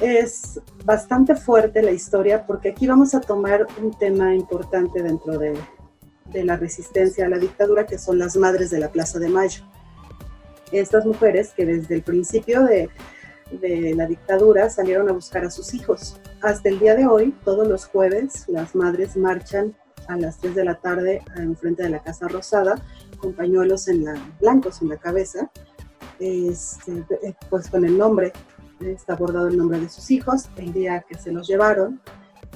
es 0.00 0.60
bastante 0.84 1.34
fuerte 1.34 1.82
la 1.82 1.90
historia 1.90 2.46
porque 2.46 2.70
aquí 2.70 2.86
vamos 2.86 3.14
a 3.14 3.20
tomar 3.20 3.66
un 3.82 3.96
tema 3.98 4.34
importante 4.34 5.02
dentro 5.02 5.38
de, 5.38 5.54
de 6.26 6.44
la 6.44 6.56
resistencia 6.56 7.26
a 7.26 7.28
la 7.28 7.38
dictadura 7.38 7.86
que 7.86 7.98
son 7.98 8.18
las 8.18 8.36
madres 8.36 8.70
de 8.70 8.80
la 8.80 8.90
Plaza 8.90 9.18
de 9.18 9.28
Mayo. 9.28 9.62
Estas 10.72 11.04
mujeres 11.04 11.52
que 11.54 11.66
desde 11.66 11.96
el 11.96 12.02
principio 12.02 12.62
de, 12.64 12.88
de 13.50 13.94
la 13.94 14.06
dictadura 14.06 14.70
salieron 14.70 15.08
a 15.08 15.12
buscar 15.12 15.44
a 15.44 15.50
sus 15.50 15.74
hijos. 15.74 16.20
Hasta 16.40 16.68
el 16.68 16.78
día 16.78 16.94
de 16.94 17.06
hoy, 17.06 17.34
todos 17.44 17.66
los 17.66 17.86
jueves, 17.86 18.44
las 18.48 18.74
madres 18.74 19.16
marchan 19.16 19.74
a 20.10 20.16
las 20.16 20.38
3 20.38 20.54
de 20.54 20.64
la 20.64 20.74
tarde 20.74 21.22
en 21.36 21.56
frente 21.56 21.82
de 21.82 21.90
la 21.90 22.02
Casa 22.02 22.28
Rosada 22.28 22.74
con 23.18 23.32
pañuelos 23.32 23.88
en 23.88 24.04
la, 24.04 24.14
blancos 24.40 24.82
en 24.82 24.88
la 24.88 24.96
cabeza, 24.96 25.50
este, 26.18 27.04
eh, 27.22 27.34
pues 27.48 27.68
con 27.68 27.84
el 27.84 27.96
nombre, 27.96 28.32
está 28.80 29.14
bordado 29.14 29.48
el 29.48 29.56
nombre 29.56 29.78
de 29.78 29.88
sus 29.88 30.10
hijos, 30.10 30.48
el 30.56 30.72
día 30.72 31.04
que 31.06 31.18
se 31.18 31.32
los 31.32 31.46
llevaron, 31.46 32.00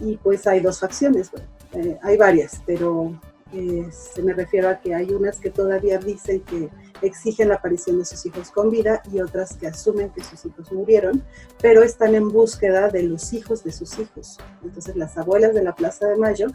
y 0.00 0.16
pues 0.16 0.46
hay 0.46 0.60
dos 0.60 0.80
facciones, 0.80 1.30
eh, 1.72 1.98
hay 2.02 2.16
varias, 2.16 2.62
pero 2.66 3.20
eh, 3.52 3.88
se 3.90 4.22
me 4.22 4.32
refiero 4.32 4.68
a 4.68 4.80
que 4.80 4.94
hay 4.94 5.10
unas 5.12 5.38
que 5.38 5.50
todavía 5.50 5.98
dicen 5.98 6.40
que 6.40 6.70
exigen 7.06 7.48
la 7.48 7.56
aparición 7.56 7.98
de 7.98 8.04
sus 8.04 8.24
hijos 8.26 8.50
con 8.50 8.70
vida 8.70 9.02
y 9.12 9.20
otras 9.20 9.56
que 9.56 9.66
asumen 9.66 10.10
que 10.10 10.22
sus 10.22 10.44
hijos 10.46 10.72
murieron, 10.72 11.22
pero 11.60 11.82
están 11.82 12.14
en 12.14 12.28
búsqueda 12.28 12.88
de 12.88 13.02
los 13.04 13.32
hijos 13.32 13.64
de 13.64 13.72
sus 13.72 13.98
hijos. 13.98 14.38
Entonces 14.62 14.96
las 14.96 15.16
abuelas 15.16 15.54
de 15.54 15.62
la 15.62 15.74
Plaza 15.74 16.06
de 16.06 16.16
Mayo 16.16 16.48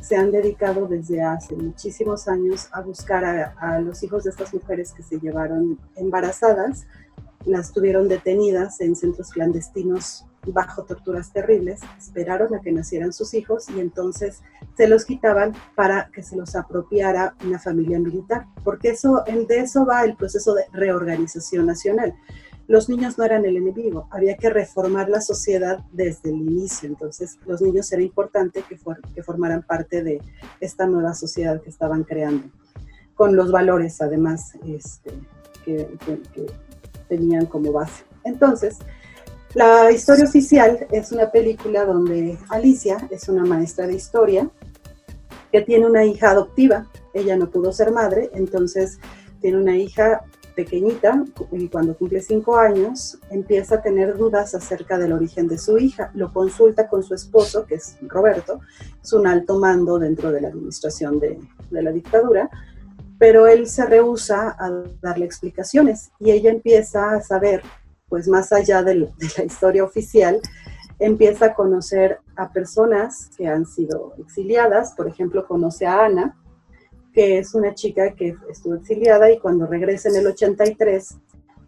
se 0.00 0.16
han 0.16 0.30
dedicado 0.30 0.86
desde 0.86 1.22
hace 1.22 1.56
muchísimos 1.56 2.28
años 2.28 2.68
a 2.72 2.80
buscar 2.80 3.24
a, 3.24 3.80
los 3.80 4.02
hijos 4.02 4.24
de 4.24 4.30
estas 4.30 4.52
mujeres 4.52 4.92
que 4.92 5.02
se 5.02 5.18
llevaron 5.18 5.78
embarazadas, 5.96 6.86
las 7.44 7.72
tuvieron 7.72 8.08
detenidas 8.08 8.80
en 8.80 8.96
centros 8.96 9.30
clandestinos 9.30 10.26
bajo 10.52 10.84
torturas 10.84 11.32
terribles, 11.32 11.80
esperaron 11.98 12.54
a 12.54 12.60
que 12.60 12.72
nacieran 12.72 13.12
sus 13.12 13.34
hijos 13.34 13.68
y 13.68 13.80
entonces 13.80 14.42
se 14.76 14.88
los 14.88 15.04
quitaban 15.04 15.54
para 15.74 16.10
que 16.12 16.22
se 16.22 16.36
los 16.36 16.54
apropiara 16.54 17.34
una 17.44 17.58
familia 17.58 17.98
militar, 17.98 18.46
porque 18.64 18.90
eso, 18.90 19.24
de 19.26 19.58
eso 19.58 19.84
va 19.84 20.04
el 20.04 20.16
proceso 20.16 20.54
de 20.54 20.64
reorganización 20.72 21.66
nacional 21.66 22.14
los 22.68 22.88
niños 22.88 23.16
no 23.16 23.24
eran 23.24 23.44
el 23.44 23.56
enemigo, 23.56 24.08
había 24.10 24.36
que 24.36 24.50
reformar 24.50 25.08
la 25.08 25.20
sociedad 25.20 25.84
desde 25.92 26.30
el 26.30 26.36
inicio, 26.36 26.88
entonces 26.88 27.38
los 27.46 27.60
niños 27.62 27.90
era 27.92 28.02
importante 28.02 28.64
que, 28.68 28.78
que 29.14 29.22
formaran 29.22 29.62
parte 29.62 30.02
de 30.02 30.20
esta 30.60 30.86
nueva 30.86 31.14
sociedad 31.14 31.60
que 31.62 31.70
estaban 31.70 32.02
creando, 32.02 32.48
con 33.14 33.36
los 33.36 33.52
valores 33.52 34.00
además 34.00 34.54
este, 34.66 35.12
que, 35.64 35.88
tenían 37.08 37.46
como 37.46 37.70
base. 37.70 38.02
Entonces, 38.24 38.78
la 39.56 39.90
historia 39.90 40.26
oficial 40.26 40.86
es 40.90 41.12
una 41.12 41.30
película 41.30 41.86
donde 41.86 42.38
Alicia 42.50 42.98
es 43.10 43.26
una 43.30 43.42
maestra 43.46 43.86
de 43.86 43.94
historia 43.94 44.50
que 45.50 45.62
tiene 45.62 45.86
una 45.86 46.04
hija 46.04 46.32
adoptiva, 46.32 46.86
ella 47.14 47.38
no 47.38 47.48
pudo 47.48 47.72
ser 47.72 47.90
madre, 47.90 48.28
entonces 48.34 48.98
tiene 49.40 49.56
una 49.56 49.74
hija 49.74 50.20
pequeñita 50.54 51.24
y 51.52 51.68
cuando 51.68 51.96
cumple 51.96 52.20
cinco 52.20 52.58
años 52.58 53.18
empieza 53.30 53.76
a 53.76 53.80
tener 53.80 54.18
dudas 54.18 54.54
acerca 54.54 54.98
del 54.98 55.14
origen 55.14 55.48
de 55.48 55.56
su 55.56 55.78
hija. 55.78 56.10
Lo 56.12 56.34
consulta 56.34 56.86
con 56.86 57.02
su 57.02 57.14
esposo, 57.14 57.64
que 57.64 57.76
es 57.76 57.96
Roberto, 58.02 58.60
es 59.02 59.12
un 59.14 59.26
alto 59.26 59.58
mando 59.58 59.98
dentro 59.98 60.32
de 60.32 60.42
la 60.42 60.48
administración 60.48 61.18
de, 61.18 61.38
la 61.70 61.92
dictadura, 61.92 62.50
pero 63.18 63.46
él 63.46 63.66
se 63.66 63.86
rehúsa 63.86 64.54
a 64.58 64.70
darle 65.00 65.24
explicaciones 65.24 66.10
y 66.20 66.30
ella 66.30 66.50
empieza 66.50 67.12
a 67.12 67.22
saber, 67.22 67.62
pues 68.08 68.28
más 68.28 68.52
allá 68.52 68.82
de 68.84 68.94
la 68.94 69.44
historia 69.44 69.84
oficial, 69.84 70.40
empieza 70.98 71.46
a 71.46 71.54
conocer 71.54 72.20
a 72.36 72.52
personas 72.52 73.30
que 73.36 73.48
han 73.48 73.66
sido 73.66 74.14
exiliadas, 74.18 74.94
por 74.94 75.08
ejemplo, 75.08 75.46
conoce 75.46 75.86
a 75.86 76.06
Ana, 76.06 76.36
que 77.12 77.38
es 77.38 77.54
una 77.54 77.74
chica 77.74 78.14
que 78.14 78.36
estuvo 78.50 78.74
exiliada 78.74 79.30
y 79.30 79.38
cuando 79.38 79.66
regresa 79.66 80.08
en 80.08 80.16
el 80.16 80.26
83 80.26 81.16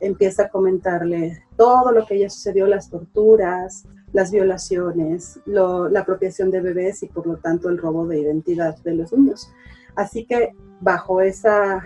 empieza 0.01 0.45
a 0.45 0.49
comentarle 0.49 1.43
todo 1.57 1.91
lo 1.93 2.07
que 2.07 2.17
ella 2.17 2.31
sucedió, 2.31 2.67
las 2.67 2.91
torturas, 2.91 3.85
las 4.13 4.31
violaciones, 4.31 5.41
la 5.47 6.01
apropiación 6.01 6.51
de 6.51 6.61
bebés 6.61 7.03
y 7.03 7.07
por 7.07 7.27
lo 7.27 7.37
tanto 7.39 7.69
el 7.69 7.79
robo 7.79 8.07
de 8.07 8.21
identidad 8.21 8.77
de 8.79 8.95
los 8.95 9.13
niños. 9.13 9.51
Así 9.97 10.25
que 10.25 10.55
bajo 10.81 11.21
esa, 11.21 11.83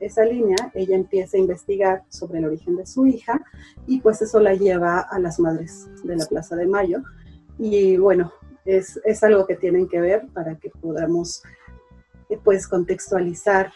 esa 0.00 0.24
línea 0.24 0.56
ella 0.74 0.96
empieza 0.96 1.36
a 1.36 1.40
investigar 1.40 2.02
sobre 2.08 2.38
el 2.38 2.46
origen 2.46 2.76
de 2.76 2.86
su 2.86 3.06
hija 3.06 3.40
y 3.86 4.00
pues 4.00 4.22
eso 4.22 4.40
la 4.40 4.54
lleva 4.54 5.00
a 5.00 5.18
las 5.18 5.38
madres 5.40 5.88
de 6.04 6.16
la 6.16 6.26
Plaza 6.26 6.56
de 6.56 6.66
Mayo. 6.66 7.02
Y 7.58 7.96
bueno, 7.96 8.32
es, 8.64 9.00
es 9.04 9.22
algo 9.24 9.46
que 9.46 9.56
tienen 9.56 9.88
que 9.88 10.00
ver 10.00 10.26
para 10.32 10.56
que 10.56 10.70
podamos 10.70 11.42
eh, 12.28 12.38
pues 12.42 12.68
contextualizar 12.68 13.72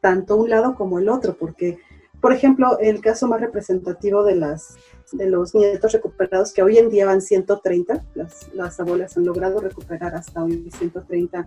tanto 0.00 0.36
un 0.36 0.50
lado 0.50 0.74
como 0.74 0.98
el 0.98 1.08
otro, 1.08 1.36
porque, 1.36 1.78
por 2.20 2.32
ejemplo, 2.32 2.78
el 2.80 3.00
caso 3.00 3.26
más 3.28 3.40
representativo 3.40 4.24
de, 4.24 4.36
las, 4.36 4.76
de 5.12 5.26
los 5.28 5.54
nietos 5.54 5.92
recuperados, 5.92 6.52
que 6.52 6.62
hoy 6.62 6.78
en 6.78 6.90
día 6.90 7.06
van 7.06 7.22
130, 7.22 8.04
las, 8.14 8.52
las 8.52 8.80
abuelas 8.80 9.16
han 9.16 9.24
logrado 9.24 9.60
recuperar 9.60 10.14
hasta 10.14 10.42
hoy 10.42 10.70
130 10.76 11.46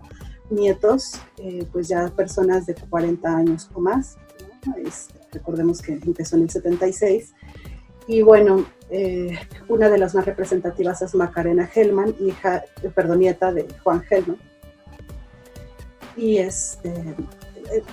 nietos, 0.50 1.20
eh, 1.38 1.66
pues 1.72 1.88
ya 1.88 2.08
personas 2.08 2.66
de 2.66 2.74
40 2.74 3.36
años 3.36 3.70
o 3.74 3.80
más, 3.80 4.16
recordemos 5.32 5.82
que 5.82 5.92
empezó 5.92 6.36
en 6.36 6.42
el 6.42 6.50
76, 6.50 7.34
y 8.06 8.22
bueno, 8.22 8.66
eh, 8.88 9.38
una 9.68 9.88
de 9.88 9.98
las 9.98 10.14
más 10.14 10.26
representativas 10.26 11.02
es 11.02 11.14
Macarena 11.14 11.70
Hellman, 11.72 12.14
hija, 12.18 12.64
perdón, 12.94 13.20
nieta 13.20 13.52
de 13.52 13.68
Juan 13.84 14.02
Hellman. 14.10 14.38
Y 16.16 16.38
es, 16.38 16.78
este, 16.82 17.14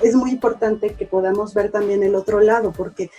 es 0.02 0.16
muy 0.16 0.32
importante 0.32 0.94
que 0.94 1.06
podamos 1.06 1.54
ver 1.54 1.72
también 1.72 2.04
el 2.04 2.16
otro 2.16 2.40
lado, 2.40 2.72
porque 2.72 3.12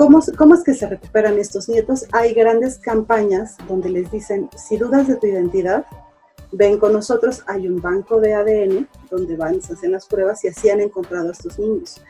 ¿cómo, 0.00 0.20
¿cómo 0.38 0.54
es 0.54 0.64
que 0.64 0.72
se 0.72 0.86
recuperan 0.86 1.38
estos 1.38 1.68
nietos? 1.68 2.06
Hay 2.12 2.32
grandes 2.32 2.78
campañas 2.78 3.58
donde 3.68 3.90
les 3.90 4.10
dicen, 4.10 4.48
si 4.56 4.78
dudas 4.78 5.06
de 5.06 5.16
tu 5.16 5.26
identidad, 5.26 5.84
ven 6.52 6.78
con 6.78 6.94
nosotros, 6.94 7.44
hay 7.46 7.68
un 7.68 7.82
banco 7.82 8.18
de 8.18 8.32
ADN 8.32 8.88
donde 9.10 9.36
van, 9.36 9.60
se 9.60 9.74
hacen 9.74 9.92
las 9.92 10.06
pruebas 10.06 10.42
y 10.42 10.48
así 10.48 10.70
han 10.70 10.80
encontrado 10.80 11.28
a 11.28 11.32
estos 11.32 11.58
niños. 11.58 12.00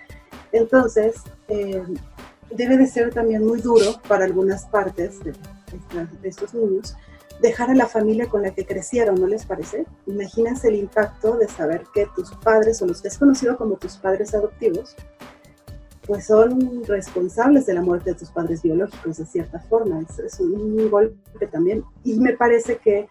Entonces, 0.52 1.16
eh, 1.48 1.82
debe 2.52 2.76
de 2.76 2.86
ser 2.86 3.12
también 3.12 3.44
muy 3.44 3.60
duro 3.60 4.00
para 4.06 4.24
algunas 4.24 4.66
partes 4.66 5.18
de, 5.24 5.32
estos 6.22 6.54
niños 6.54 6.94
dejar 7.42 7.70
a 7.70 7.74
la 7.74 7.86
familia 7.86 8.28
con 8.28 8.42
la 8.42 8.54
que 8.54 8.66
crecieron, 8.66 9.16
¿no 9.16 9.26
les 9.26 9.46
parece? 9.46 9.84
Imagínense 10.06 10.68
el 10.68 10.76
impacto 10.76 11.36
de 11.38 11.48
saber 11.48 11.82
que 11.92 12.06
tus 12.14 12.30
padres 12.36 12.80
o 12.82 12.86
los 12.86 13.02
que 13.02 13.08
has 13.08 13.18
conocido 13.18 13.56
como 13.56 13.76
tus 13.78 13.96
padres 13.96 14.32
adoptivos, 14.32 14.94
pues 16.10 16.26
son 16.26 16.82
responsables 16.88 17.66
de 17.66 17.74
la 17.74 17.82
muerte 17.82 18.10
de 18.10 18.16
tus 18.16 18.30
padres 18.30 18.62
biológicos 18.62 19.18
de 19.18 19.24
cierta 19.26 19.60
forma. 19.60 20.00
Es, 20.00 20.18
es 20.18 20.40
un 20.40 20.90
golpe 20.90 21.46
también. 21.46 21.84
Y 22.02 22.18
me 22.18 22.32
parece 22.32 22.78
que 22.78 23.08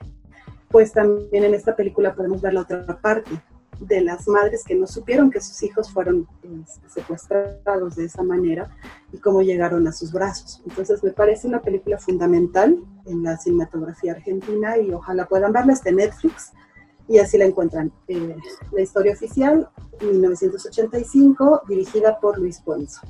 pues 0.68 0.92
también 0.92 1.46
en 1.46 1.54
esta 1.54 1.78
película 1.78 2.14
podemos 2.14 2.42
ver 2.42 2.56
la 2.56 2.62
otra 2.62 3.00
parte, 3.00 3.32
de 3.80 4.02
las 4.02 4.28
madres 4.28 4.66
que 4.66 4.76
no 4.76 4.86
supieron 4.86 5.32
que 5.32 5.40
sus 5.40 5.64
hijos 5.64 5.90
fueron 5.90 6.28
este, 6.44 6.90
secuestrados 6.90 7.96
de 7.96 8.04
esa 8.04 8.22
manera 8.22 8.70
y 9.14 9.18
cómo 9.20 9.44
llegaron 9.44 9.88
a 9.88 9.94
sus 9.94 10.12
brazos. 10.12 10.62
Entonces 10.68 11.02
me 11.02 11.12
parece 11.12 11.48
una 11.48 11.62
película 11.62 11.98
fundamental 11.98 12.78
en 13.06 13.24
la 13.24 13.38
cinematografía 13.38 14.12
argentina 14.12 14.78
y 14.78 14.92
ojalá 14.92 15.26
puedan 15.26 15.54
verla, 15.54 15.72
está 15.72 15.90
en 15.90 15.96
Netflix 15.96 16.52
y 17.10 17.18
así 17.18 17.38
la 17.38 17.46
encuentran. 17.46 17.92
Eh, 18.08 18.36
la 18.72 18.82
historia 18.82 19.14
oficial, 19.14 19.68
1985, 20.02 21.64
dirigida 21.68 22.20
por 22.20 22.38
Luis 22.38 22.62
Puenzo. 22.62 23.02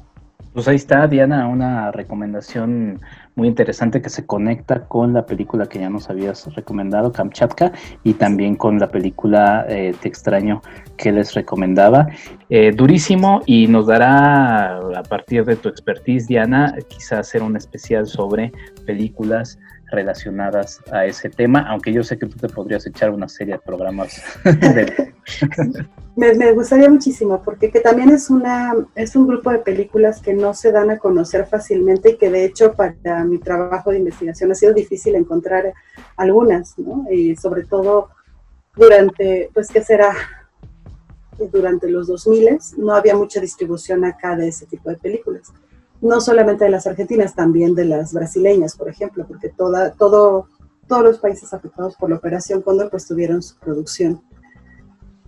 Pues 0.53 0.67
ahí 0.67 0.77
está, 0.77 1.07
Diana, 1.07 1.47
una 1.47 1.91
recomendación 1.91 2.99
muy 3.35 3.47
interesante 3.47 4.01
que 4.01 4.09
se 4.09 4.25
conecta 4.25 4.87
con 4.87 5.13
la 5.13 5.25
película 5.27 5.67
que 5.67 5.79
ya 5.79 5.91
nos 5.91 6.09
habías 6.09 6.51
recomendado, 6.55 7.11
Kamchatka, 7.11 7.71
y 8.03 8.13
también 8.13 8.55
con 8.55 8.79
la 8.79 8.87
película 8.87 9.65
eh, 9.69 9.93
Te 10.01 10.07
extraño 10.07 10.61
que 10.97 11.11
les 11.11 11.35
recomendaba. 11.35 12.07
Eh, 12.49 12.71
durísimo 12.71 13.41
y 13.45 13.67
nos 13.67 13.85
dará, 13.85 14.77
a 14.77 15.03
partir 15.03 15.45
de 15.45 15.55
tu 15.55 15.69
expertise, 15.69 16.25
Diana, 16.25 16.75
quizás 16.87 17.19
hacer 17.19 17.43
un 17.43 17.55
especial 17.55 18.07
sobre 18.07 18.51
películas 18.87 19.59
relacionadas 19.91 20.81
a 20.91 21.05
ese 21.05 21.29
tema, 21.29 21.61
aunque 21.67 21.91
yo 21.91 22.03
sé 22.03 22.17
que 22.17 22.25
tú 22.25 22.37
te 22.37 22.49
podrías 22.49 22.85
echar 22.85 23.11
una 23.11 23.27
serie 23.27 23.55
de 23.55 23.59
programas. 23.59 24.21
me, 26.15 26.51
gustaría 26.53 26.89
muchísimo, 26.89 27.41
porque 27.43 27.71
que 27.71 27.79
también 27.79 28.09
es, 28.09 28.29
una, 28.29 28.73
es 28.95 29.15
un 29.15 29.27
grupo 29.27 29.51
de 29.51 29.59
películas 29.59 30.21
que 30.21 30.33
no 30.33 30.53
se 30.53 30.71
dan 30.71 30.91
a 30.91 30.97
conocer 30.97 31.45
fácilmente 31.45 32.11
y 32.11 32.17
que 32.17 32.29
de 32.29 32.45
hecho 32.45 32.73
para 32.73 33.23
mi 33.23 33.39
trabajo 33.39 33.91
de 33.91 33.97
investigación 33.97 34.51
ha 34.51 34.55
sido 34.55 34.73
difícil 34.73 35.15
encontrar 35.15 35.73
algunas, 36.17 36.77
¿no? 36.77 37.05
Y 37.11 37.35
sobre 37.35 37.63
todo 37.63 38.09
durante, 38.75 39.49
pues, 39.53 39.69
¿qué 39.69 39.83
será? 39.83 40.13
Durante 41.51 41.89
los 41.89 42.07
2000 42.07 42.59
no 42.77 42.93
había 42.93 43.15
mucha 43.15 43.39
distribución 43.39 44.03
acá 44.03 44.35
de 44.35 44.49
ese 44.49 44.65
tipo 44.65 44.89
de 44.89 44.97
películas 44.97 45.53
no 46.01 46.21
solamente 46.21 46.65
de 46.65 46.71
las 46.71 46.87
argentinas, 46.87 47.35
también 47.35 47.75
de 47.75 47.85
las 47.85 48.13
brasileñas, 48.13 48.75
por 48.75 48.89
ejemplo, 48.89 49.25
porque 49.27 49.49
toda, 49.49 49.91
todo, 49.91 50.47
todos 50.87 51.03
los 51.03 51.19
países 51.19 51.53
afectados 51.53 51.95
por 51.95 52.09
la 52.09 52.17
Operación 52.17 52.61
Cóndor 52.61 52.89
pues 52.89 53.07
tuvieron 53.07 53.41
su 53.41 53.57
producción 53.57 54.21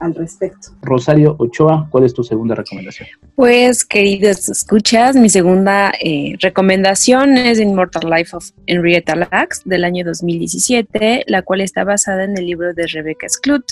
al 0.02 0.16
respecto. 0.16 0.70
Rosario 0.82 1.36
Ochoa, 1.38 1.88
¿cuál 1.92 2.06
es 2.06 2.14
tu 2.14 2.24
segunda 2.24 2.56
recomendación? 2.56 3.08
Pues, 3.36 3.86
queridos 3.86 4.50
escuchas, 4.50 5.16
mi 5.16 5.30
segunda 5.30 5.92
eh, 6.02 6.36
recomendación 6.40 7.38
es 7.38 7.60
Immortal 7.60 8.10
Life 8.10 8.36
of 8.36 8.50
Henrietta 8.66 9.16
Lacks 9.16 9.62
del 9.64 9.84
año 9.84 10.04
2017, 10.04 11.26
la 11.28 11.44
cual 11.44 11.62
está 11.62 11.84
basada 11.84 12.24
en 12.24 12.36
el 12.36 12.48
libro 12.48 12.74
de 12.74 12.88
Rebecca 12.88 13.30
Skloot. 13.30 13.64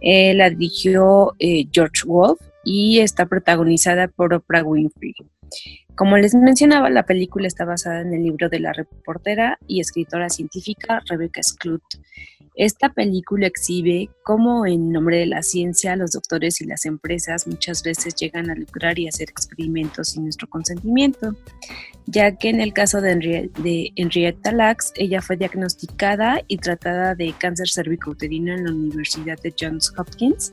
Eh, 0.00 0.34
la 0.34 0.50
dirigió 0.50 1.34
eh, 1.38 1.66
George 1.70 2.02
Wolf 2.04 2.40
y 2.64 3.00
está 3.00 3.26
protagonizada 3.26 4.08
por 4.08 4.34
Oprah 4.34 4.62
Winfrey. 4.62 5.14
Como 5.94 6.16
les 6.16 6.34
mencionaba, 6.34 6.88
la 6.88 7.04
película 7.04 7.46
está 7.46 7.64
basada 7.64 8.00
en 8.00 8.14
el 8.14 8.22
libro 8.22 8.48
de 8.48 8.60
la 8.60 8.72
reportera 8.72 9.58
y 9.66 9.80
escritora 9.80 10.30
científica 10.30 11.02
Rebecca 11.06 11.42
Skloot. 11.42 11.82
Esta 12.54 12.88
película 12.90 13.46
exhibe 13.46 14.10
cómo 14.24 14.66
en 14.66 14.90
nombre 14.90 15.18
de 15.18 15.26
la 15.26 15.42
ciencia 15.42 15.96
los 15.96 16.12
doctores 16.12 16.60
y 16.60 16.66
las 16.66 16.84
empresas 16.84 17.46
muchas 17.46 17.82
veces 17.82 18.14
llegan 18.14 18.50
a 18.50 18.54
lucrar 18.54 18.98
y 18.98 19.08
hacer 19.08 19.30
experimentos 19.30 20.08
sin 20.08 20.24
nuestro 20.24 20.48
consentimiento, 20.48 21.36
ya 22.06 22.36
que 22.36 22.48
en 22.48 22.60
el 22.60 22.72
caso 22.72 23.00
de, 23.00 23.50
Henrietta 23.94 24.52
Lacks, 24.52 24.92
ella 24.96 25.22
fue 25.22 25.36
diagnosticada 25.36 26.42
y 26.48 26.58
tratada 26.58 27.14
de 27.14 27.32
cáncer 27.38 27.68
cervicouterino 27.68 28.54
en 28.54 28.64
la 28.64 28.72
Universidad 28.72 29.38
de 29.40 29.54
Johns 29.58 29.92
Hopkins 29.96 30.52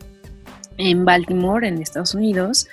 en 0.78 1.06
Baltimore, 1.06 1.68
en 1.68 1.82
Estados 1.82 2.13
Unidos, 2.13 2.68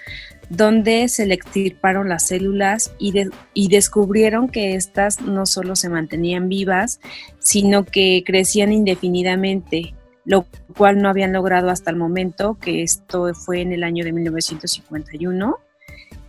donde 0.48 1.08
se 1.08 1.26
le 1.26 1.34
extirparon 1.34 2.08
las 2.08 2.26
células 2.26 2.92
y, 2.98 3.14
y, 3.54 3.68
descubrieron 3.68 4.48
que 4.48 4.74
éstas 4.74 5.20
no 5.20 5.46
solo 5.46 5.74
se 5.74 5.88
mantenían 5.88 6.48
vivas, 6.48 7.00
sino 7.38 7.84
que 7.84 8.22
crecían 8.26 8.72
indefinidamente, 8.72 9.94
lo 10.24 10.46
cual 10.76 11.00
no 11.00 11.08
habían 11.08 11.32
logrado 11.32 11.70
hasta 11.70 11.90
el 11.90 11.96
momento, 11.96 12.58
que 12.60 12.82
esto 12.82 13.32
fue 13.34 13.62
en 13.62 13.72
el 13.72 13.84
año 13.84 14.04
de 14.04 14.12
1951, 14.12 15.56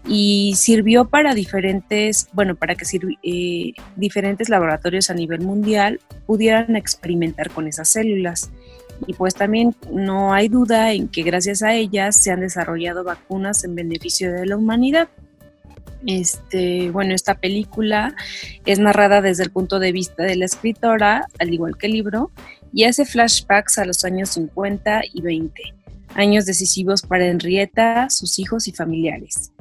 y 0.07 0.53
sirvió 0.55 1.05
para 1.05 1.33
diferentes, 1.33 2.29
bueno, 2.33 2.55
para 2.55 2.75
que 2.75 2.85
eh, 3.23 3.73
diferentes 3.95 4.49
laboratorios 4.49 5.09
a 5.09 5.13
nivel 5.13 5.41
mundial 5.41 5.99
pudieran 6.25 6.75
experimentar 6.75 7.49
con 7.49 7.67
esas 7.67 7.89
células. 7.89 8.51
Y 9.08 9.13
pues 9.13 9.36
también 9.36 9.75
no 9.91 10.34
hay 10.34 10.47
duda 10.47 10.93
en 10.93 11.08
que 11.08 11.23
gracias 11.23 11.63
a 11.63 11.73
ellas 11.73 12.17
se 12.17 12.31
han 12.31 12.39
desarrollado 12.39 13.03
vacunas 13.03 13.63
en 13.63 13.75
beneficio 13.75 14.31
de 14.31 14.45
la 14.45 14.58
humanidad. 14.58 15.10
Este, 16.05 16.91
bueno, 16.91 17.13
esta 17.15 17.36
película 17.36 18.15
es 18.65 18.79
narrada 18.79 19.21
desde 19.21 19.43
el 19.43 19.51
punto 19.51 19.79
de 19.79 19.91
vista 19.91 20.23
de 20.23 20.36
la 20.36 20.45
escritora, 20.45 21.27
al 21.39 21.53
igual 21.53 21.77
que 21.77 21.88
el 21.88 21.93
libro, 21.93 22.31
y 22.71 22.84
hace 22.84 23.05
flashbacks 23.05 23.77
a 23.79 23.86
los 23.86 24.03
años 24.05 24.29
50 24.31 25.01
y 25.13 25.21
20, 25.21 25.62
años 26.13 26.45
decisivos 26.45 27.01
para 27.01 27.25
Henrietta, 27.25 28.10
sus 28.10 28.38
hijos 28.38 28.67
y 28.67 28.71
familiares. 28.71 29.51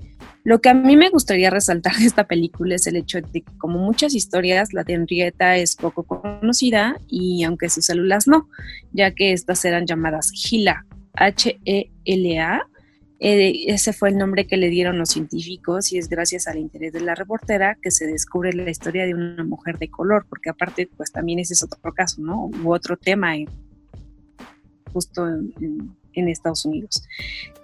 Lo 0.44 0.60
que 0.60 0.68
a 0.68 0.74
mí 0.74 0.94
me 0.94 1.08
gustaría 1.08 1.48
resaltar 1.48 1.96
de 1.96 2.04
esta 2.04 2.24
película 2.24 2.74
es 2.74 2.86
el 2.86 2.96
hecho 2.96 3.18
de 3.22 3.40
que, 3.40 3.44
como 3.56 3.78
muchas 3.78 4.14
historias, 4.14 4.74
la 4.74 4.84
de 4.84 4.92
Henrietta 4.92 5.56
es 5.56 5.74
poco 5.74 6.02
conocida 6.02 7.00
y 7.08 7.44
aunque 7.44 7.70
sus 7.70 7.86
células 7.86 8.28
no, 8.28 8.48
ya 8.92 9.12
que 9.12 9.32
estas 9.32 9.64
eran 9.64 9.86
llamadas 9.86 10.30
HeLa, 10.32 10.84
H-E-L-A. 11.14 12.68
Eh, 13.20 13.64
ese 13.68 13.94
fue 13.94 14.10
el 14.10 14.18
nombre 14.18 14.46
que 14.46 14.58
le 14.58 14.68
dieron 14.68 14.98
los 14.98 15.08
científicos 15.08 15.90
y 15.92 15.98
es 15.98 16.10
gracias 16.10 16.46
al 16.46 16.58
interés 16.58 16.92
de 16.92 17.00
la 17.00 17.14
reportera 17.14 17.78
que 17.80 17.90
se 17.90 18.06
descubre 18.06 18.52
la 18.52 18.68
historia 18.68 19.06
de 19.06 19.14
una 19.14 19.44
mujer 19.44 19.78
de 19.78 19.88
color, 19.88 20.26
porque 20.28 20.50
aparte, 20.50 20.90
pues 20.94 21.10
también 21.10 21.38
ese 21.38 21.54
es 21.54 21.62
otro 21.62 21.94
caso, 21.94 22.20
¿no? 22.20 22.50
U 22.62 22.74
otro 22.74 22.98
tema 22.98 23.34
justo 24.92 25.26
en, 25.26 25.96
en 26.12 26.28
Estados 26.28 26.66
Unidos, 26.66 27.02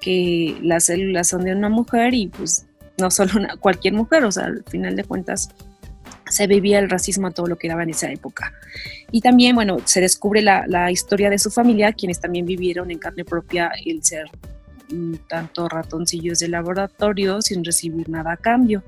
que 0.01 0.57
las 0.63 0.87
células 0.87 1.29
son 1.29 1.45
de 1.45 1.53
una 1.53 1.69
mujer 1.69 2.15
y 2.15 2.29
pues 2.29 2.67
no 3.01 3.11
solo 3.11 3.33
una, 3.37 3.57
cualquier 3.57 3.95
mujer, 3.95 4.25
o 4.25 4.33
sea, 4.33 4.47
al 4.47 4.65
final 4.65 4.97
de 4.97 5.05
cuentas 5.05 5.51
se 6.29 6.47
vivía 6.47 6.79
el 6.79 6.89
racismo 6.89 7.27
a 7.27 7.31
todo 7.33 7.47
lo 7.47 7.57
que 7.57 7.69
daba 7.69 7.83
en 7.83 7.91
esa 7.91 8.11
época. 8.11 8.53
Y 9.11 9.21
también, 9.21 9.57
bueno, 9.57 9.79
se 9.85 10.01
descubre 10.01 10.43
la, 10.43 10.91
historia 10.91 11.29
de 11.29 11.39
su 11.39 11.51
familia, 11.51 11.93
quienes 11.93 12.21
también 12.21 12.47
vivieron 12.47 12.91
en 12.91 12.99
carne 12.99 13.25
propia 13.25 13.73
el 13.85 14.03
ser 14.05 14.27
mm, 14.93 15.15
tanto 15.29 15.69
ratoncillos 15.69 16.39
de 16.39 16.49
laboratorio 16.49 17.43
sin 17.43 17.65
recibir 17.65 18.09
nada 18.09 18.33
a 18.33 18.37
cambio. 18.37 18.85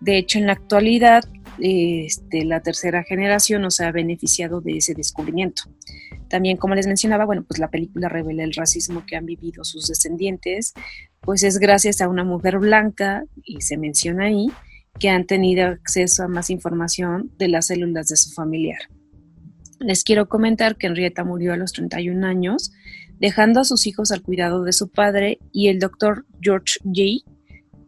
De 0.00 0.18
hecho, 0.18 0.38
en 0.38 0.46
la 0.46 0.54
actualidad, 0.54 1.24
este, 1.60 2.44
la 2.44 2.60
tercera 2.60 3.04
generación 3.04 3.62
no 3.62 3.70
se 3.70 3.84
ha 3.84 3.92
beneficiado 3.92 4.60
de 4.60 4.78
ese 4.78 4.94
descubrimiento. 4.94 5.62
También, 6.28 6.56
como 6.56 6.74
les 6.74 6.86
mencionaba, 6.86 7.24
bueno, 7.24 7.44
pues 7.46 7.60
la 7.60 7.70
película 7.70 8.08
revela 8.08 8.42
el 8.42 8.54
racismo 8.54 9.04
que 9.06 9.16
han 9.16 9.26
vivido 9.26 9.62
sus 9.64 9.86
descendientes, 9.86 10.74
pues 11.22 11.42
es 11.42 11.58
gracias 11.58 12.00
a 12.00 12.08
una 12.08 12.24
mujer 12.24 12.58
blanca, 12.58 13.24
y 13.44 13.60
se 13.60 13.76
menciona 13.78 14.26
ahí, 14.26 14.48
que 14.98 15.08
han 15.08 15.26
tenido 15.26 15.66
acceso 15.66 16.24
a 16.24 16.28
más 16.28 16.50
información 16.50 17.30
de 17.38 17.48
las 17.48 17.68
células 17.68 18.08
de 18.08 18.16
su 18.16 18.30
familiar. 18.30 18.80
Les 19.80 20.04
quiero 20.04 20.28
comentar 20.28 20.76
que 20.76 20.86
Henrietta 20.86 21.24
murió 21.24 21.52
a 21.52 21.56
los 21.56 21.72
31 21.72 22.26
años, 22.26 22.72
dejando 23.18 23.60
a 23.60 23.64
sus 23.64 23.86
hijos 23.86 24.12
al 24.12 24.22
cuidado 24.22 24.62
de 24.64 24.72
su 24.72 24.88
padre 24.88 25.38
y 25.52 25.68
el 25.68 25.78
doctor 25.78 26.26
George 26.40 26.78
J., 26.84 27.24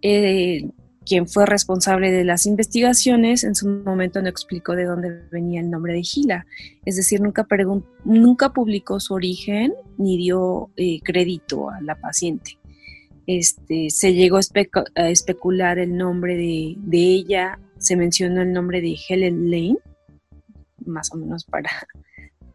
eh, 0.02 0.70
quien 1.06 1.28
fue 1.28 1.44
responsable 1.44 2.10
de 2.10 2.24
las 2.24 2.46
investigaciones, 2.46 3.44
en 3.44 3.54
su 3.54 3.68
momento 3.68 4.22
no 4.22 4.28
explicó 4.28 4.74
de 4.74 4.84
dónde 4.84 5.22
venía 5.30 5.60
el 5.60 5.70
nombre 5.70 5.92
de 5.92 6.02
Gila. 6.02 6.46
Es 6.84 6.96
decir, 6.96 7.20
nunca, 7.20 7.46
nunca 8.04 8.52
publicó 8.52 9.00
su 9.00 9.14
origen 9.14 9.74
ni 9.98 10.16
dio 10.16 10.70
eh, 10.76 11.00
crédito 11.02 11.68
a 11.68 11.80
la 11.82 11.94
paciente. 12.00 12.58
Este, 13.26 13.88
se 13.90 14.12
llegó 14.12 14.36
a, 14.36 15.08
especular 15.08 15.78
el 15.78 15.96
nombre 15.96 16.36
de, 16.36 16.76
ella, 16.92 17.58
se 17.78 17.96
mencionó 17.96 18.42
el 18.42 18.52
nombre 18.52 18.80
de 18.80 18.96
Helen 19.08 19.50
Lane, 19.50 19.78
más 20.84 21.12
o 21.12 21.16
menos 21.16 21.44
para, 21.44 21.70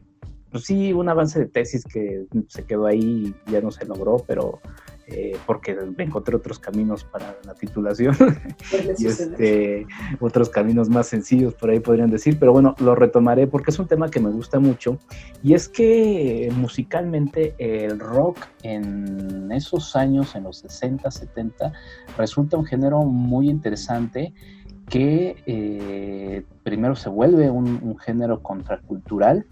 pues 0.53 0.65
sí, 0.65 0.93
un 0.93 1.09
avance 1.09 1.39
de 1.39 1.47
tesis 1.47 1.83
que 1.85 2.27
se 2.49 2.65
quedó 2.65 2.87
ahí 2.87 3.35
y 3.49 3.51
ya 3.51 3.63
no 3.63 3.71
se 3.71 3.87
logró, 3.87 4.19
pero 4.27 4.61
eh, 5.07 5.37
porque 5.47 5.77
encontré 5.99 6.37
otros 6.37 6.59
caminos 6.59 7.05
para 7.05 7.37
la 7.45 7.55
titulación. 7.55 8.15
Y 8.99 9.07
este, 9.07 9.87
otros 10.21 10.51
caminos 10.51 10.89
más 10.89 11.07
sencillos, 11.07 11.55
por 11.55 11.71
ahí 11.71 11.81
podrían 11.81 12.11
decir, 12.11 12.39
pero 12.39 12.53
bueno, 12.53 12.75
lo 12.79 12.95
retomaré 12.95 13.47
porque 13.47 13.71
es 13.71 13.79
un 13.79 13.87
tema 13.87 14.11
que 14.11 14.21
me 14.21 14.31
gusta 14.31 14.61
mucho. 14.61 14.99
Y 15.43 15.55
es 15.55 15.69
que 15.69 16.53
musicalmente 16.55 17.55
el 17.59 17.99
rock 17.99 18.39
en 18.63 19.51
esos 19.51 19.97
años, 19.97 20.35
en 20.35 20.45
los 20.45 20.59
60, 20.59 21.11
70, 21.11 21.73
resulta 22.19 22.57
un 22.59 22.67
género 22.67 23.03
muy 23.03 23.49
interesante 23.49 24.35
que 24.89 25.37
eh, 25.47 26.45
primero 26.63 26.95
se 26.95 27.09
vuelve 27.09 27.51
un 27.51 27.99
género 27.99 28.43
contracultural, 28.43 29.47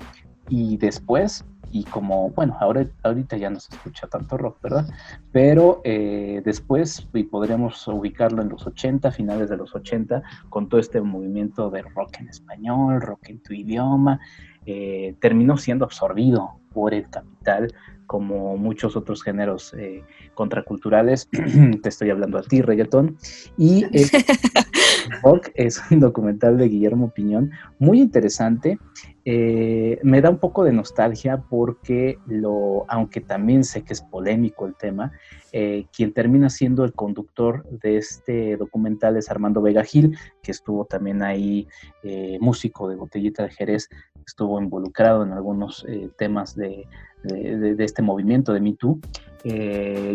y 0.51 0.77
después, 0.77 1.47
y 1.71 1.85
como, 1.85 2.31
bueno, 2.31 2.57
ahora, 2.61 2.85
ahorita 3.05 3.37
ya 3.37 3.49
no 3.49 3.61
se 3.61 3.73
escucha 3.73 4.09
tanto 4.09 4.37
rock, 4.37 4.61
¿verdad? 4.61 4.87
Pero 5.33 5.81
eh, 5.85 6.43
después, 6.45 7.07
y 7.15 7.23
podremos 7.23 7.87
ubicarlo 7.87 8.43
en 8.43 8.49
los 8.49 8.67
80, 8.67 9.13
finales 9.13 9.49
de 9.49 9.57
los 9.57 9.75
80, 9.75 10.23
con 10.49 10.69
todo 10.69 10.81
este 10.81 11.01
movimiento 11.01 11.71
de 11.71 11.83
rock 11.83 12.19
en 12.19 12.29
español, 12.29 13.01
rock 13.01 13.29
en 13.29 13.41
tu 13.41 13.55
idioma, 13.55 14.19
eh, 14.67 15.15
terminó 15.21 15.57
siendo 15.57 15.85
absorbido 15.85 16.59
por 16.73 16.93
el 16.93 17.09
capital, 17.09 17.73
como 18.11 18.57
muchos 18.57 18.97
otros 18.97 19.23
géneros 19.23 19.73
eh, 19.75 20.03
contraculturales. 20.35 21.29
Te 21.83 21.89
estoy 21.89 22.11
hablando 22.11 22.39
a 22.39 22.43
ti, 22.43 22.61
reggaetón. 22.61 23.17
Y 23.57 23.85
Rock 25.23 25.51
es 25.55 25.81
un 25.93 26.01
documental 26.01 26.59
de 26.59 26.69
Guillermo 26.69 27.13
Piñón 27.15 27.53
muy 27.79 28.01
interesante 28.01 28.81
eh, 29.27 30.01
me 30.03 30.23
da 30.23 30.31
un 30.31 30.39
poco 30.39 30.65
de 30.65 30.73
nostalgia 30.73 31.45
porque 31.49 32.19
lo, 32.27 32.87
aunque 32.89 33.21
también 33.21 33.65
sé 33.65 33.83
que 33.83 33.93
es 33.93 34.01
polémico 34.01 34.67
el 34.67 34.75
tema, 34.75 35.13
eh, 35.53 35.87
quien 35.95 36.15
termina 36.15 36.49
siendo 36.49 36.85
el 36.85 36.95
conductor 36.95 37.65
de 37.69 37.99
este 37.99 38.57
documental 38.57 39.17
es 39.17 39.31
Armando 39.31 39.61
Vega 39.61 39.85
Gil, 39.85 40.17
que 40.43 40.53
estuvo 40.53 40.87
también 40.87 41.23
ahí, 41.23 41.69
eh, 42.03 42.39
músico 42.41 42.89
de 42.89 42.97
Botellita 42.97 43.43
de 43.43 43.51
Jerez, 43.51 43.89
estuvo 44.27 44.61
involucrado 44.61 45.23
en 45.23 45.33
algunos 45.33 45.87
temas 46.17 46.55
de, 46.55 46.87
este 47.25 48.03
movimiento 48.03 48.53
de 48.53 48.61
Me 48.61 48.75
Too. 48.75 48.99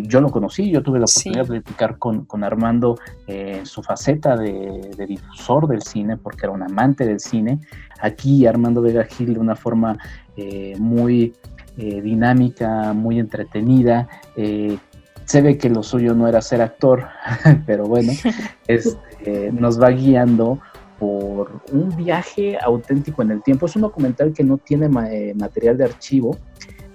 yo 0.03 0.21
lo 0.21 0.29
conocí, 0.29 0.69
yo 0.69 0.81
tuve 0.81 0.99
la 0.99 1.05
oportunidad 1.05 1.43
de 1.43 1.61
platicar 1.61 1.97
con, 1.97 2.43
Armando 2.43 2.97
en 3.27 3.65
su 3.65 3.81
faceta 3.83 4.35
de, 4.35 4.91
de, 4.95 5.05
difusor 5.05 5.67
del 5.67 5.81
cine, 5.81 6.17
porque 6.17 6.45
era 6.45 6.51
un 6.51 6.63
amante 6.63 7.05
del 7.05 7.19
cine. 7.19 7.59
Aquí 8.01 8.45
Armando 8.45 8.81
Vega 8.81 9.03
Gil 9.03 9.33
de 9.33 9.39
una 9.39 9.55
forma 9.55 9.97
muy 10.77 11.33
dinámica, 11.77 12.93
muy 12.93 13.19
entretenida, 13.19 14.07
eh, 14.35 14.77
se 15.25 15.41
ve 15.41 15.57
que 15.57 15.69
lo 15.69 15.83
suyo 15.83 16.13
no 16.13 16.27
era 16.27 16.41
ser 16.41 16.61
actor, 16.61 17.07
pero 17.65 17.85
bueno, 17.85 18.13
este, 18.67 19.51
nos 19.51 19.81
va 19.81 19.89
guiando 19.89 20.59
por 20.99 21.61
un 21.73 21.95
viaje 21.97 22.57
auténtico 22.61 23.21
en 23.21 23.31
el 23.31 23.43
tiempo. 23.43 23.65
Es 23.65 23.75
un 23.75 23.81
documental 23.81 24.31
que 24.33 24.43
no 24.43 24.57
tiene 24.57 24.85
eh, 25.11 25.33
material 25.35 25.77
de 25.77 25.85
archivo. 25.85 26.37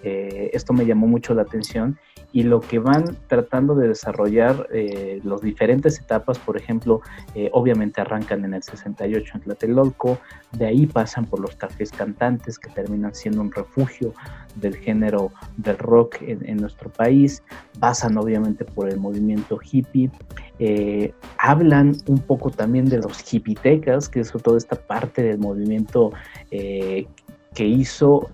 Eh, 0.02 0.50
esto 0.52 0.72
me 0.72 0.86
llamó 0.86 1.06
mucho 1.06 1.34
la 1.34 1.42
atención. 1.42 1.98
Y 2.32 2.44
lo 2.44 2.60
que 2.60 2.78
van 2.78 3.16
tratando 3.26 3.74
de 3.74 3.88
desarrollar 3.88 4.68
eh, 4.72 5.20
las 5.24 5.40
diferentes 5.40 5.98
etapas, 5.98 6.38
por 6.38 6.56
ejemplo, 6.56 7.00
eh, 7.34 7.50
obviamente 7.52 8.00
arrancan 8.00 8.44
en 8.44 8.54
el 8.54 8.62
68 8.62 9.32
en 9.34 9.40
Tlatelolco, 9.40 10.18
de 10.56 10.66
ahí 10.66 10.86
pasan 10.86 11.26
por 11.26 11.40
los 11.40 11.56
cafés 11.56 11.90
cantantes 11.90 12.58
que 12.58 12.70
terminan 12.70 13.14
siendo 13.14 13.40
un 13.40 13.50
refugio 13.50 14.14
del 14.54 14.76
género 14.76 15.32
del 15.56 15.78
rock 15.78 16.18
en, 16.20 16.56
nuestro 16.58 16.90
país, 16.90 17.42
pasan 17.80 18.16
obviamente 18.16 18.64
por 18.64 18.88
el 18.88 18.98
movimiento 18.98 19.58
hippie, 19.60 20.10
eh, 20.58 21.12
hablan 21.38 21.96
un 22.06 22.18
poco 22.18 22.50
también 22.50 22.88
de 22.88 22.98
los 22.98 23.32
hippitecas, 23.32 24.08
que 24.08 24.20
es 24.20 24.30
toda 24.30 24.58
esta 24.58 24.76
parte 24.76 25.22
del 25.22 25.38
movimiento 25.38 26.12
que 26.50 27.66
hizo 27.66 28.30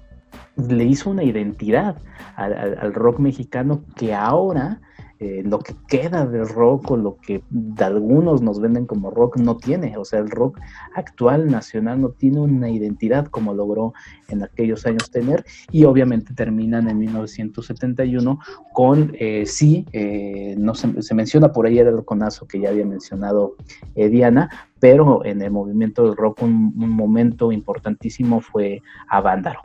le 0.57 0.85
hizo 0.85 1.11
una 1.11 1.25
identidad 1.25 1.96
al 2.37 2.92
rock 2.94 3.18
mexicano 3.18 3.83
que 3.94 4.14
ahora 4.14 4.81
eh, 5.18 5.42
lo 5.42 5.61
que 5.61 5.75
queda 5.88 6.27
del 6.27 6.46
rock 6.46 6.90
o 6.90 6.96
lo 6.99 7.16
que 7.16 7.42
algunos 7.79 8.42
nos 8.42 8.61
venden 8.61 8.85
como 8.85 9.11
rock 9.11 9.38
no 9.38 9.57
tiene. 9.57 9.96
O 9.96 10.05
sea, 10.05 10.18
el 10.18 10.31
rock 10.31 10.61
actual 10.94 11.51
nacional 11.51 12.03
no 12.03 12.11
tiene 12.11 12.40
una 12.40 12.68
identidad 12.68 13.27
como 13.29 13.55
logró 13.55 13.94
en 14.29 14.42
aquellos 14.42 14.85
años 14.85 15.11
tener 15.11 15.46
y 15.72 15.85
obviamente 15.85 16.35
terminan 16.35 16.90
en 16.90 16.99
1971 16.99 18.38
con, 18.75 19.12
eh, 19.18 19.46
sí, 19.46 19.87
eh, 19.92 20.55
no 20.59 20.75
se, 20.75 21.14
menciona 21.14 21.51
por 21.51 21.64
ahí 21.64 21.79
el 21.79 22.05
conazo 22.05 22.46
que 22.46 22.61
ya 22.61 22.68
había 22.68 22.85
mencionado 22.85 23.55
Diana, 23.94 24.51
pero 24.81 25.25
en 25.25 25.40
el 25.40 25.51
movimiento 25.51 26.05
del 26.05 26.16
rock 26.16 26.42
un, 26.42 26.75
un 26.77 26.90
momento 26.90 27.53
importantísimo 27.53 28.42
fue 28.42 28.83
a 29.09 29.22
Vándaro. 29.22 29.61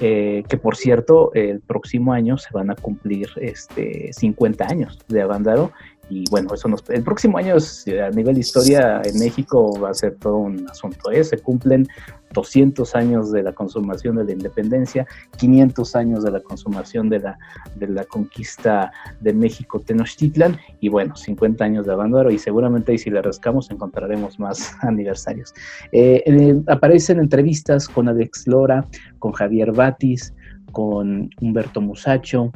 Eh, 0.00 0.42
que 0.48 0.56
por 0.56 0.76
cierto, 0.76 1.32
el 1.34 1.60
próximo 1.60 2.12
año 2.12 2.36
se 2.36 2.48
van 2.52 2.70
a 2.70 2.74
cumplir 2.74 3.28
este, 3.36 4.12
50 4.12 4.66
años 4.66 4.98
de 5.08 5.22
Avándaro 5.22 5.72
y 6.10 6.24
bueno, 6.30 6.54
eso 6.54 6.68
nos, 6.68 6.88
el 6.90 7.02
próximo 7.02 7.38
año 7.38 7.54
a 7.56 8.10
nivel 8.10 8.38
historia 8.38 9.00
en 9.04 9.18
México 9.18 9.78
va 9.80 9.90
a 9.90 9.94
ser 9.94 10.16
todo 10.16 10.36
un 10.36 10.68
asunto. 10.68 11.10
¿eh? 11.10 11.24
Se 11.24 11.38
cumplen 11.38 11.86
200 12.32 12.94
años 12.94 13.32
de 13.32 13.42
la 13.42 13.52
consumación 13.52 14.16
de 14.16 14.24
la 14.24 14.32
independencia, 14.32 15.06
500 15.38 15.96
años 15.96 16.24
de 16.24 16.30
la 16.30 16.40
consumación 16.40 17.08
de 17.08 17.20
la, 17.20 17.38
de 17.76 17.88
la 17.88 18.04
conquista 18.04 18.92
de 19.20 19.32
México 19.32 19.80
Tenochtitlan 19.80 20.58
y 20.80 20.88
bueno, 20.88 21.16
50 21.16 21.64
años 21.64 21.86
de 21.86 21.92
abandono 21.92 22.30
y 22.30 22.38
seguramente 22.38 22.92
ahí 22.92 22.98
si 22.98 23.10
le 23.10 23.22
rascamos 23.22 23.70
encontraremos 23.70 24.38
más 24.38 24.74
aniversarios. 24.82 25.54
Eh, 25.92 26.60
aparecen 26.66 27.20
entrevistas 27.20 27.88
con 27.88 28.08
Alex 28.08 28.46
Lora, 28.46 28.84
con 29.18 29.32
Javier 29.32 29.72
Batis, 29.72 30.34
con 30.72 31.30
Humberto 31.40 31.80
Musacho, 31.80 32.52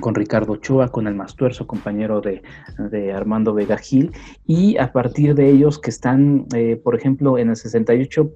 con 0.00 0.14
Ricardo 0.14 0.54
Ochoa, 0.54 0.88
con 0.88 1.06
el 1.06 1.14
Mastuerzo, 1.14 1.66
compañero 1.66 2.20
de, 2.20 2.42
Armando 3.12 3.54
Vega 3.54 3.78
Gil, 3.78 4.12
y 4.44 4.76
a 4.78 4.92
partir 4.92 5.34
de 5.34 5.50
ellos 5.50 5.78
que 5.78 5.90
están, 5.90 6.46
eh, 6.54 6.80
por 6.82 6.94
ejemplo, 6.96 7.38
en 7.38 7.50
el 7.50 7.56
68, 7.56 8.30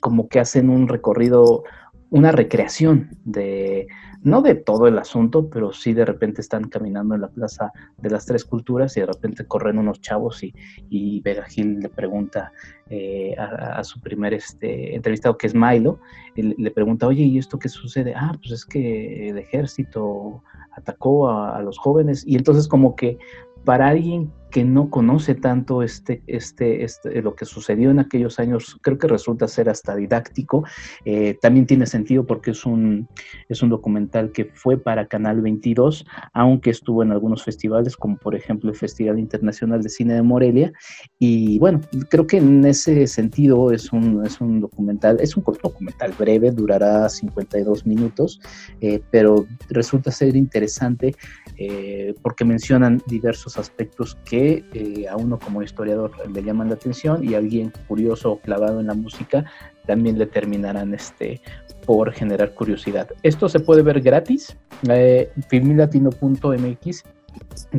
como 0.00 0.28
que 0.28 0.40
hacen 0.40 0.70
un 0.70 0.88
recorrido, 0.88 1.64
una 2.10 2.32
recreación 2.32 3.10
de, 3.24 3.86
no 4.22 4.42
de 4.42 4.56
todo 4.56 4.86
el 4.88 4.98
asunto, 4.98 5.48
pero 5.48 5.72
sí 5.72 5.94
de 5.94 6.04
repente 6.04 6.40
están 6.40 6.68
caminando 6.68 7.14
en 7.14 7.22
la 7.22 7.28
Plaza 7.28 7.72
de 7.98 8.10
las 8.10 8.26
Tres 8.26 8.44
Culturas 8.44 8.96
y 8.96 9.00
de 9.00 9.06
repente 9.06 9.46
corren 9.46 9.78
unos 9.78 10.00
chavos 10.00 10.42
y, 10.42 10.52
y 10.88 11.20
Vega 11.20 11.44
Gil 11.44 11.78
le 11.78 11.88
pregunta 11.88 12.52
eh, 12.88 13.36
a, 13.38 13.82
su 13.84 14.00
primer 14.00 14.34
este, 14.34 14.94
entrevistado, 14.96 15.38
que 15.38 15.46
es 15.46 15.54
Milo, 15.54 16.00
le 16.34 16.70
pregunta, 16.72 17.06
oye, 17.06 17.22
¿y 17.22 17.38
esto 17.38 17.58
qué 17.58 17.68
sucede? 17.68 18.12
Ah, 18.16 18.32
pues 18.40 18.52
es 18.52 18.64
que 18.64 19.28
el 19.28 19.38
ejército 19.38 20.42
atacó 20.72 21.30
a, 21.30 21.62
los 21.62 21.78
jóvenes 21.78 22.24
y 22.26 22.36
entonces 22.36 22.66
como 22.66 22.96
que 22.96 23.18
para 23.64 23.88
alguien 23.88 24.32
que 24.50 24.64
no 24.64 24.90
conoce 24.90 25.34
tanto 25.34 25.82
este, 25.82 26.22
este, 26.26 26.84
este, 26.84 27.22
lo 27.22 27.34
que 27.34 27.44
sucedió 27.44 27.90
en 27.90 27.98
aquellos 27.98 28.38
años, 28.38 28.78
creo 28.82 28.98
que 28.98 29.06
resulta 29.06 29.48
ser 29.48 29.68
hasta 29.68 29.94
didáctico. 29.96 30.64
Eh, 31.04 31.38
también 31.40 31.66
tiene 31.66 31.86
sentido 31.86 32.26
porque 32.26 32.50
es 32.50 32.66
un, 32.66 33.08
es 33.48 33.62
un 33.62 33.68
documental 33.68 34.32
que 34.32 34.46
fue 34.54 34.76
para 34.76 35.06
Canal 35.06 35.40
22, 35.40 36.04
aunque 36.32 36.70
estuvo 36.70 37.02
en 37.02 37.12
algunos 37.12 37.44
festivales, 37.44 37.96
como 37.96 38.16
por 38.16 38.34
ejemplo 38.34 38.70
el 38.70 38.76
Festival 38.76 39.18
Internacional 39.18 39.82
de 39.82 39.88
Cine 39.88 40.14
de 40.14 40.22
Morelia. 40.22 40.72
Y 41.18 41.58
bueno, 41.58 41.80
creo 42.08 42.26
que 42.26 42.38
en 42.38 42.64
ese 42.64 43.06
sentido 43.06 43.70
es 43.72 43.92
un, 43.92 44.24
es 44.24 44.40
un 44.40 44.60
documental, 44.60 45.18
es 45.20 45.36
un 45.36 45.44
documental 45.44 46.12
breve, 46.18 46.50
durará 46.50 47.08
52 47.08 47.86
minutos, 47.86 48.40
eh, 48.80 49.00
pero 49.10 49.46
resulta 49.68 50.10
ser 50.10 50.36
interesante 50.36 51.14
eh, 51.56 52.14
porque 52.22 52.44
mencionan 52.44 53.02
diversos 53.06 53.58
aspectos 53.58 54.16
que 54.24 54.39
eh, 54.74 55.06
a 55.08 55.16
uno 55.16 55.38
como 55.38 55.62
historiador 55.62 56.12
le 56.28 56.42
llaman 56.42 56.68
la 56.68 56.74
atención 56.74 57.22
y 57.22 57.34
a 57.34 57.38
alguien 57.38 57.72
curioso 57.88 58.32
o 58.32 58.38
clavado 58.38 58.80
en 58.80 58.86
la 58.86 58.94
música 58.94 59.44
también 59.86 60.18
le 60.18 60.26
terminarán 60.26 60.94
este, 60.94 61.40
por 61.84 62.12
generar 62.12 62.54
curiosidad. 62.54 63.08
Esto 63.22 63.48
se 63.48 63.60
puede 63.60 63.82
ver 63.82 64.00
gratis. 64.00 64.56
Eh, 64.88 65.30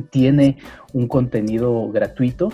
tiene 0.09 0.57
un 0.93 1.07
contenido 1.07 1.89
gratuito 1.91 2.49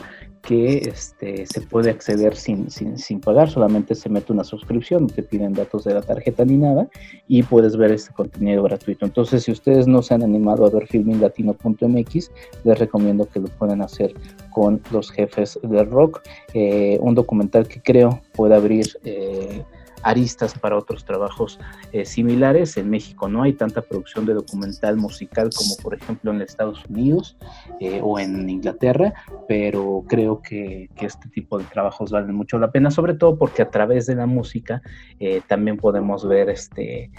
que 0.47 0.77
este, 0.77 1.45
se 1.45 1.59
puede 1.59 1.89
acceder 1.89 2.33
sin, 2.37 2.71
sin, 2.71 3.19
pagar, 3.19 3.49
solamente 3.49 3.95
se 3.95 4.07
mete 4.07 4.31
una 4.31 4.45
suscripción, 4.45 5.03
no 5.03 5.09
te 5.09 5.21
piden 5.21 5.51
datos 5.51 5.83
de 5.83 5.93
la 5.93 6.01
tarjeta 6.01 6.45
ni 6.45 6.55
nada, 6.55 6.87
y 7.27 7.43
puedes 7.43 7.75
ver 7.75 7.91
este 7.91 8.13
contenido 8.13 8.63
gratuito. 8.63 9.05
Entonces, 9.05 9.43
si 9.43 9.51
ustedes 9.51 9.87
no 9.87 10.01
se 10.01 10.13
han 10.13 10.23
animado 10.23 10.65
a 10.65 10.69
ver 10.69 10.87
filminglatino.mx, 10.87 12.31
les 12.63 12.79
recomiendo 12.79 13.27
que 13.27 13.41
lo 13.41 13.47
puedan 13.49 13.81
hacer 13.81 14.13
con 14.49 14.81
los 14.89 15.11
jefes 15.11 15.59
del 15.63 15.91
rock, 15.91 16.21
eh, 16.53 16.97
un 17.01 17.13
documental 17.13 17.67
que 17.67 17.81
creo 17.81 18.21
puede 18.33 18.55
abrir... 18.55 18.87
Eh, 19.03 19.63
aristas 20.03 20.57
para 20.57 20.77
otros 20.77 21.05
trabajos 21.05 21.59
eh, 21.91 22.05
similares. 22.05 22.77
En 22.77 22.89
México 22.89 23.27
no 23.27 23.43
hay 23.43 23.53
tanta 23.53 23.81
producción 23.81 24.25
de 24.25 24.33
documental 24.33 24.97
musical 24.97 25.49
como 25.55 25.75
por 25.81 25.95
ejemplo 25.95 26.31
en 26.31 26.41
Estados 26.41 26.83
Unidos 26.85 27.37
eh, 27.79 27.99
o 28.03 28.19
en 28.19 28.49
Inglaterra, 28.49 29.13
pero 29.47 30.03
creo 30.07 30.41
que, 30.41 30.89
este 30.97 31.29
tipo 31.29 31.57
de 31.57 31.63
trabajos 31.65 32.11
valen 32.11 32.35
mucho 32.35 32.59
la 32.59 32.71
pena, 32.71 32.91
sobre 32.91 33.13
todo 33.13 33.37
porque 33.37 33.61
a 33.61 33.69
través 33.69 34.07
de 34.07 34.15
la 34.15 34.25
música 34.25 34.81
eh, 35.19 35.41
también 35.47 35.77
podemos 35.77 36.27
ver 36.27 36.49
este 36.49 37.11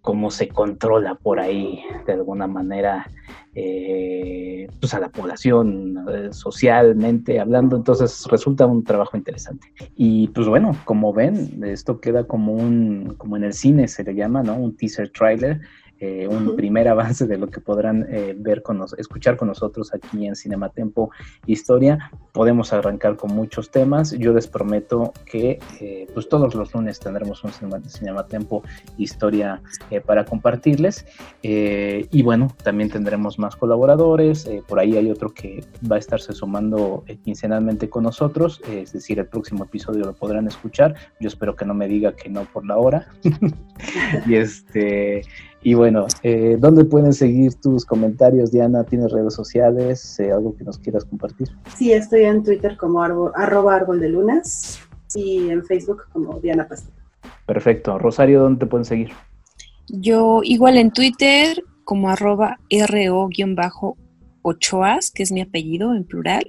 cómo 0.00 0.30
se 0.30 0.48
controla 0.48 1.16
por 1.16 1.40
ahí 1.40 1.82
de 2.06 2.12
alguna 2.12 2.46
manera 2.46 3.08
eh, 3.58 4.68
pues 4.80 4.92
a 4.92 5.00
la 5.00 5.08
población 5.08 6.04
eh, 6.12 6.28
socialmente 6.30 7.40
hablando, 7.40 7.74
entonces 7.74 8.26
resulta 8.30 8.66
un 8.66 8.84
trabajo 8.84 9.16
interesante. 9.16 9.72
Y 9.96 10.28
pues 10.28 10.46
bueno, 10.46 10.76
como 10.84 11.14
ven, 11.14 11.64
esto 11.64 11.98
queda 11.98 12.24
como 12.24 12.52
un, 12.52 13.14
como 13.16 13.38
en 13.38 13.44
el 13.44 13.54
cine 13.54 13.88
se 13.88 14.04
le 14.04 14.14
llama, 14.14 14.42
¿no? 14.42 14.56
Un 14.56 14.76
teaser 14.76 15.10
trailer 15.10 15.62
eh, 15.98 16.28
un 16.28 16.56
primer 16.56 16.88
avance 16.88 17.26
de 17.26 17.38
lo 17.38 17.46
que 17.48 17.60
podrán 17.60 18.06
eh, 18.10 18.34
ver 18.36 18.62
con 18.62 18.84
escuchar 18.98 19.36
con 19.36 19.48
nosotros 19.48 19.94
aquí 19.94 20.26
en 20.26 20.36
Cinematempo 20.36 21.10
Historia. 21.46 22.10
Podemos 22.32 22.72
arrancar 22.74 23.16
con 23.16 23.34
muchos 23.34 23.70
temas. 23.70 24.12
Yo 24.12 24.34
les 24.34 24.46
prometo 24.46 25.14
que 25.24 25.58
eh, 25.80 26.06
pues 26.12 26.28
todos 26.28 26.54
los 26.54 26.74
lunes 26.74 27.00
tendremos 27.00 27.42
un 27.44 27.50
Cinematempo 27.88 28.62
Historia 28.98 29.62
para 30.04 30.24
compartirles. 30.24 31.06
y 31.42 32.22
bueno, 32.22 32.54
también 32.62 32.90
tendremos 32.90 33.38
más 33.38 33.56
colaboradores. 33.56 34.48
por 34.68 34.78
ahí 34.78 34.96
hay 34.96 35.10
otro 35.10 35.30
que 35.30 35.64
va 35.90 35.96
a 35.96 35.98
estarse 35.98 36.32
sumando 36.32 37.04
quincenalmente 37.24 37.88
con 37.88 38.04
nosotros. 38.04 38.60
es 38.70 38.92
decir, 38.92 39.18
el 39.18 39.26
próximo 39.26 39.64
episodio 39.64 40.04
lo 40.04 40.12
podrán 40.12 40.46
escuchar. 40.46 40.94
Yo 41.20 41.28
espero 41.28 41.56
que 41.56 41.64
no 41.64 41.74
me 41.74 41.88
diga 41.88 42.12
que 42.12 42.28
no 42.28 42.44
por 42.44 42.66
la 42.66 42.76
hora. 42.76 43.08
y 44.26 44.34
este 44.34 45.22
y 45.66 45.74
bueno, 45.74 46.06
eh, 46.22 46.56
¿dónde 46.60 46.84
pueden 46.84 47.12
seguir 47.12 47.54
tus 47.56 47.84
comentarios, 47.84 48.52
Diana? 48.52 48.84
¿Tienes 48.84 49.10
redes 49.10 49.34
sociales? 49.34 50.20
Eh, 50.20 50.30
¿Algo 50.30 50.56
que 50.56 50.62
nos 50.62 50.78
quieras 50.78 51.04
compartir? 51.04 51.48
Sí, 51.76 51.92
estoy 51.92 52.22
en 52.22 52.44
Twitter 52.44 52.76
como 52.76 53.02
arroba 53.02 53.74
árbol 53.74 53.98
de 53.98 54.10
lunas 54.10 54.78
y 55.16 55.50
en 55.50 55.64
Facebook 55.64 56.04
como 56.12 56.38
Diana 56.38 56.68
Pastor. 56.68 56.94
Perfecto. 57.46 57.98
Rosario, 57.98 58.42
¿dónde 58.42 58.60
te 58.60 58.66
pueden 58.66 58.84
seguir? 58.84 59.10
Yo 59.88 60.42
igual 60.44 60.76
en 60.76 60.92
Twitter 60.92 61.60
como 61.82 62.10
arroba 62.10 62.60
ro-ochoas, 64.44 65.10
que 65.10 65.24
es 65.24 65.32
mi 65.32 65.40
apellido 65.40 65.96
en 65.96 66.04
plural. 66.04 66.44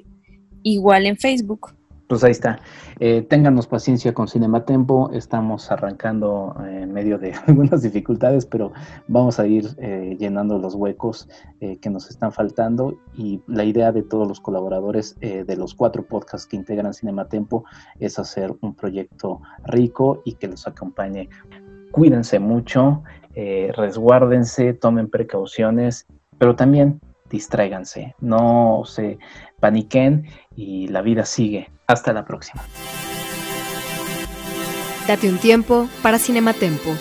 Igual 0.61 1.07
en 1.07 1.17
Facebook 1.17 1.75
pues 2.07 2.23
ahí 2.23 2.31
está. 2.31 2.59
Eh, 2.99 3.21
ténganos 3.21 3.67
paciencia 3.67 4.13
con 4.13 4.27
Cinematempo. 4.27 5.11
Estamos 5.13 5.69
arrancando 5.71 6.55
en 6.65 6.93
medio 6.93 7.17
de 7.17 7.33
algunas 7.47 7.81
dificultades, 7.81 8.45
pero 8.45 8.71
vamos 9.07 9.39
a 9.39 9.47
ir 9.47 9.67
eh, 9.77 10.15
llenando 10.17 10.57
los 10.57 10.75
huecos 10.75 11.29
eh, 11.59 11.77
que 11.79 11.89
nos 11.89 12.09
están 12.09 12.31
faltando. 12.31 12.97
Y 13.13 13.41
la 13.47 13.65
idea 13.65 13.91
de 13.91 14.03
todos 14.03 14.27
los 14.27 14.39
colaboradores 14.39 15.15
de 15.19 15.57
los 15.57 15.73
cuatro 15.73 16.05
podcasts 16.05 16.47
que 16.47 16.55
integran 16.55 16.93
Cinematempo 16.93 17.65
es 17.99 18.19
hacer 18.19 18.55
un 18.61 18.73
proyecto 18.75 19.41
rico 19.65 20.21
y 20.23 20.33
que 20.33 20.47
los 20.47 20.67
acompañe. 20.67 21.29
Cuídense 21.91 22.39
mucho, 22.39 23.03
resguárdense, 23.33 24.73
tomen 24.73 25.09
precauciones, 25.09 26.05
pero 26.37 26.55
también 26.55 27.01
distráiganse, 27.29 28.15
no 28.19 28.83
se 28.85 29.17
paniquen 29.59 30.27
y 30.55 30.87
la 30.87 31.01
vida 31.01 31.25
sigue. 31.25 31.69
Hasta 31.87 32.13
la 32.13 32.25
próxima. 32.25 32.63
Date 35.07 35.29
un 35.29 35.37
tiempo 35.37 35.87
para 36.01 36.19
Cinematempo. 36.19 36.93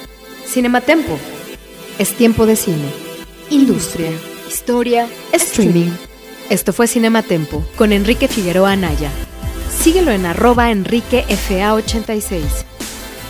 Cinematempo. 0.46 1.18
Es 1.98 2.16
tiempo 2.16 2.46
de 2.46 2.54
cine. 2.54 2.88
Industria, 3.50 4.12
historia, 4.48 5.08
streaming. 5.32 5.90
Esto 6.50 6.72
fue 6.72 6.86
Cinematempo 6.86 7.66
con 7.76 7.92
Enrique 7.92 8.28
Figueroa 8.28 8.70
Anaya. 8.72 9.10
Síguelo 9.68 10.12
en 10.12 10.24
arroba 10.24 10.70
enriquefa86. 10.70 12.42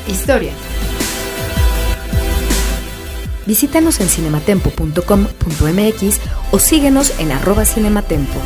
Historia. 0.08 0.52
Visítanos 3.46 3.98
en 4.00 4.08
cinematempo.com.mx 4.08 6.20
o 6.50 6.58
síguenos 6.58 7.18
en 7.18 7.32
arroba 7.32 7.64
cinematempo. 7.64 8.38